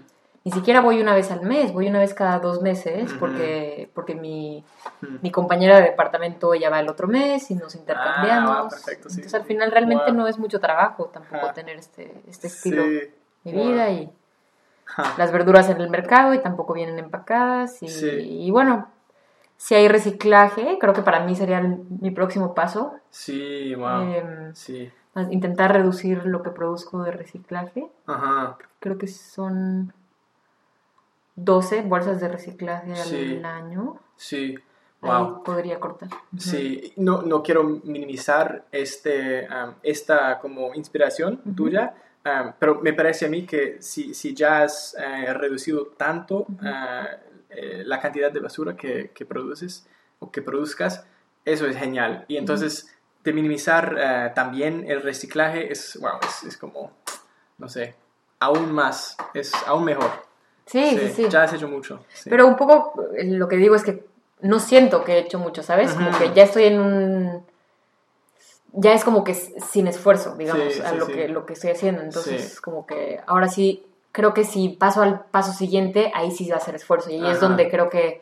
Ni 0.50 0.56
siquiera 0.56 0.82
voy 0.82 1.00
una 1.00 1.14
vez 1.14 1.30
al 1.32 1.44
mes, 1.44 1.72
voy 1.74 1.88
una 1.90 2.00
vez 2.00 2.16
cada 2.16 2.40
dos 2.40 2.64
meses 2.64 3.14
porque, 3.20 3.88
porque 3.94 4.16
mi, 4.16 4.64
mi 5.22 5.30
compañera 5.30 5.76
de 5.78 5.84
departamento 5.84 6.56
ya 6.56 6.72
va 6.72 6.80
el 6.80 6.90
otro 6.90 7.08
mes 7.08 7.52
y 7.52 7.56
nos 7.56 7.76
intercambiamos. 7.76 8.50
Ah, 8.52 8.68
perfecto, 8.68 9.10
sí, 9.10 9.18
Entonces 9.18 9.32
sí, 9.32 9.38
al 9.38 9.44
final 9.44 9.72
realmente 9.72 10.06
Wow. 10.06 10.16
no 10.16 10.28
es 10.28 10.40
mucho 10.40 10.60
trabajo 10.60 11.06
tampoco 11.14 11.46
Ah. 11.50 11.54
tener 11.54 11.78
este, 11.78 12.12
este 12.28 12.48
estilo 12.48 12.82
Sí. 12.84 12.90
de 13.44 13.54
Wow. 13.54 13.68
vida 13.68 13.90
y 13.92 14.12
las 15.20 15.32
verduras 15.32 15.70
en 15.70 15.80
el 15.82 15.90
mercado 15.92 16.34
y 16.34 16.40
tampoco 16.42 16.74
vienen 16.74 16.98
empacadas. 16.98 17.84
Y, 17.84 17.88
Sí. 17.90 18.10
y 18.10 18.50
bueno, 18.50 18.88
si 19.56 19.76
hay 19.76 19.88
reciclaje, 19.88 20.78
creo 20.80 20.94
que 20.96 21.04
para 21.04 21.20
mí 21.20 21.36
sería 21.36 21.60
el- 21.60 21.78
mi 22.02 22.10
próximo 22.10 22.56
paso. 22.56 22.96
Sí, 23.12 23.76
wow. 23.76 24.02
em, 24.02 24.56
Sí. 24.56 24.92
intentar 25.30 25.74
reducir 25.74 26.26
lo 26.26 26.42
que 26.42 26.50
produzco 26.50 27.04
de 27.04 27.12
reciclaje. 27.12 27.88
Ajá. 28.08 28.58
Creo 28.80 28.98
que 28.98 29.06
son 29.08 29.94
12 31.44 31.82
bolsas 31.82 32.20
de 32.20 32.28
reciclaje 32.28 32.96
Sí. 32.96 33.38
al 33.38 33.46
año. 33.46 34.00
Sí. 34.16 34.56
Ahí 35.02 35.10
Wow. 35.24 35.44
podría 35.44 35.80
cortar. 35.80 36.10
Sí, 36.38 36.92
no, 36.98 37.22
no 37.22 37.42
quiero 37.42 37.64
minimizar 37.64 38.66
este, 38.72 39.48
um, 39.48 39.76
esta 39.82 40.40
como 40.40 40.74
inspiración 40.76 41.42
Ujú. 41.46 41.56
tuya, 41.56 41.94
um, 42.26 42.52
pero 42.60 42.82
me 42.82 42.92
parece 42.92 43.26
a 43.26 43.30
mí 43.30 43.46
que 43.46 43.82
si, 43.82 44.14
si 44.14 44.34
ya 44.36 44.64
has 44.64 44.96
eh, 45.00 45.34
reducido 45.34 45.86
tanto 45.98 46.40
uh, 46.40 47.06
eh, 47.50 47.84
la 47.86 48.00
cantidad 48.02 48.30
de 48.30 48.42
basura 48.42 48.76
que, 48.76 49.12
que 49.12 49.26
produces 49.26 49.88
o 50.20 50.30
que 50.30 50.42
produzcas, 50.42 51.06
eso 51.46 51.66
es 51.66 51.78
genial. 51.78 52.26
Y 52.28 52.36
entonces, 52.36 52.94
de 53.24 53.32
minimizar 53.32 53.96
eh, 53.98 54.32
también 54.36 54.84
el 54.86 55.02
reciclaje 55.02 55.72
es, 55.72 55.98
wow, 56.02 56.20
es, 56.22 56.44
es 56.44 56.58
como, 56.58 56.92
no 57.58 57.70
sé, 57.70 57.96
aún 58.40 58.72
más, 58.74 59.16
es 59.34 59.54
aún 59.66 59.86
mejor. 59.86 60.12
Sí, 60.70 60.98
sí, 61.00 61.10
sí. 61.16 61.30
Ya 61.30 61.44
has 61.44 61.54
hecho 61.54 61.68
mucho. 61.68 62.00
sí. 62.14 62.30
Pero 62.30 62.46
un 62.46 62.56
poco 62.56 62.94
eh, 63.18 63.24
lo 63.26 63.48
que 63.48 63.58
digo 63.58 63.76
es 63.76 63.84
que 63.84 64.06
no 64.42 64.60
siento 64.60 65.04
que 65.04 65.14
he 65.14 65.20
hecho 65.20 65.40
mucho, 65.40 65.64
¿sabes? 65.64 65.94
Como 65.94 66.18
que 66.18 66.32
ya 66.34 66.44
estoy 66.44 66.66
en 66.66 66.80
un... 66.80 67.46
Ya 68.74 68.94
es 68.94 69.04
como 69.04 69.24
que 69.24 69.34
sin 69.34 69.88
esfuerzo, 69.88 70.36
digamos, 70.36 70.74
Sí, 70.74 70.82
a 70.82 70.92
sí, 70.92 70.98
lo. 70.98 71.08
Que, 71.08 71.28
lo 71.28 71.46
que 71.48 71.54
estoy 71.54 71.72
haciendo. 71.72 72.04
Entonces, 72.04 72.62
como 72.62 72.86
que 72.86 73.20
ahora 73.26 73.48
sí, 73.50 73.84
creo 74.12 74.36
que 74.36 74.44
si 74.44 74.70
paso 74.70 75.02
al 75.02 75.22
paso 75.22 75.54
siguiente, 75.54 76.12
ahí 76.14 76.30
sí 76.30 76.48
va 76.50 76.58
a 76.58 76.60
ser 76.60 76.76
esfuerzo. 76.76 77.10
Y 77.10 77.16
ahí 77.16 77.32
es 77.32 77.40
donde 77.40 77.68
creo 77.68 77.90
que 77.90 78.22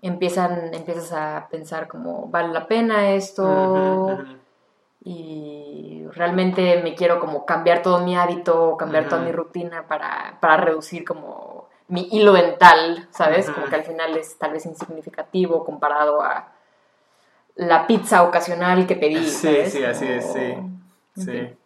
empiezan, 0.00 0.72
empiezas 0.72 1.12
a 1.12 1.48
pensar 1.50 1.88
como, 1.88 2.26
¿vale 2.28 2.54
la 2.54 2.66
pena 2.66 3.10
esto? 3.10 4.18
Y 5.02 6.04
realmente 6.12 6.82
me 6.82 6.94
quiero 6.94 7.20
como 7.20 7.46
cambiar 7.46 7.82
todo 7.82 8.04
mi 8.04 8.16
hábito, 8.16 8.76
cambiar 8.76 9.08
toda 9.08 9.22
mi 9.22 9.32
rutina 9.32 9.86
para, 9.86 10.38
para 10.40 10.58
reducir 10.58 11.04
como 11.04 11.68
mi 11.88 12.08
hilo 12.12 12.32
dental, 12.32 13.08
¿sabes? 13.10 13.46
Ujú. 13.46 13.54
Como 13.54 13.66
que 13.68 13.76
al 13.76 13.84
final 13.84 14.16
es 14.16 14.36
tal 14.36 14.52
vez 14.52 14.66
insignificativo 14.66 15.64
comparado 15.64 16.22
a 16.22 16.52
la 17.56 17.86
pizza 17.86 18.22
ocasional 18.22 18.86
que 18.86 18.96
pedí. 18.96 19.24
Sí, 19.24 19.46
¿sabes? 19.46 19.72
sí, 19.72 19.84
así 19.84 20.06
es, 20.06 20.32
sí. 20.32 20.56
Sí. 21.16 21.56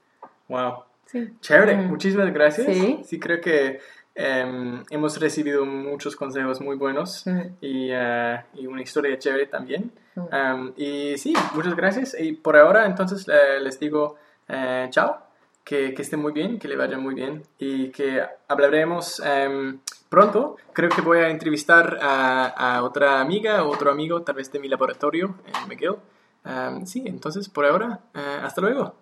Wow. 0.49 0.85
Sí. 1.07 1.37
Chévere, 1.41 1.77
muchísimas 1.77 2.33
gracias. 2.33 2.67
Sí. 2.67 3.21
creo 3.21 3.41
que 3.41 3.81
em, 4.15 4.83
hemos 4.91 5.19
recibido 5.21 5.65
muchos 5.65 6.15
consejos 6.17 6.61
muy 6.61 6.77
buenos 6.77 7.27
Mm. 7.27 7.41
y, 7.61 7.89
eh, 7.93 8.43
y 8.55 8.67
una 8.67 8.83
historia 8.83 9.19
chévere 9.19 9.47
también. 9.47 9.91
Mm. 10.15 10.21
Em, 10.33 10.73
y 10.77 11.19
sí, 11.19 11.35
muchas 11.55 11.75
gracias. 11.75 12.17
Y 12.19 12.33
por 12.33 12.57
ahora, 12.57 12.87
entonces, 12.87 13.27
eh, 13.29 13.61
les 13.61 13.79
digo 13.81 14.17
eh, 14.49 14.87
chao, 14.91 15.19
que, 15.65 15.95
que 15.95 16.03
estén 16.03 16.21
muy 16.21 16.33
bien, 16.33 16.59
que 16.59 16.69
le 16.69 16.77
vaya 16.77 16.99
muy 16.99 17.15
bien 17.15 17.43
y 17.59 17.89
que 17.89 18.23
hablaremos 18.47 19.21
em, 19.25 19.79
pronto. 20.11 20.57
Creo 20.75 20.91
que 20.91 21.01
voy 21.01 21.19
a 21.19 21.31
entrevistar 21.31 21.99
a, 22.03 22.47
a 22.49 22.83
otra 22.85 23.21
amiga 23.21 23.65
o 23.65 23.71
otro 23.73 23.91
amigo, 23.91 24.21
tal 24.23 24.35
vez 24.37 24.53
de 24.53 24.59
mi 24.61 24.69
laboratorio 24.69 25.35
en 25.47 25.69
McGill. 25.69 25.97
Em, 26.45 26.85
sí, 26.87 27.03
entonces, 27.07 27.49
por 27.49 27.65
ahora, 27.65 28.01
eh, 28.15 28.41
hasta 28.43 28.61
luego. 28.61 28.95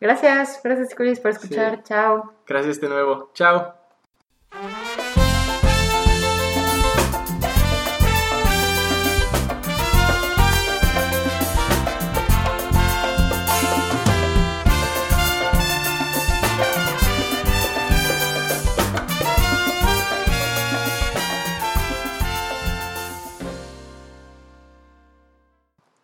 Gracias, 0.00 0.60
gracias, 0.62 0.94
Chris, 0.96 1.20
por 1.20 1.30
escuchar. 1.30 1.76
Sí. 1.76 1.82
Chao. 1.84 2.32
Gracias 2.46 2.80
de 2.80 2.88
nuevo. 2.88 3.30
Chao. 3.34 3.77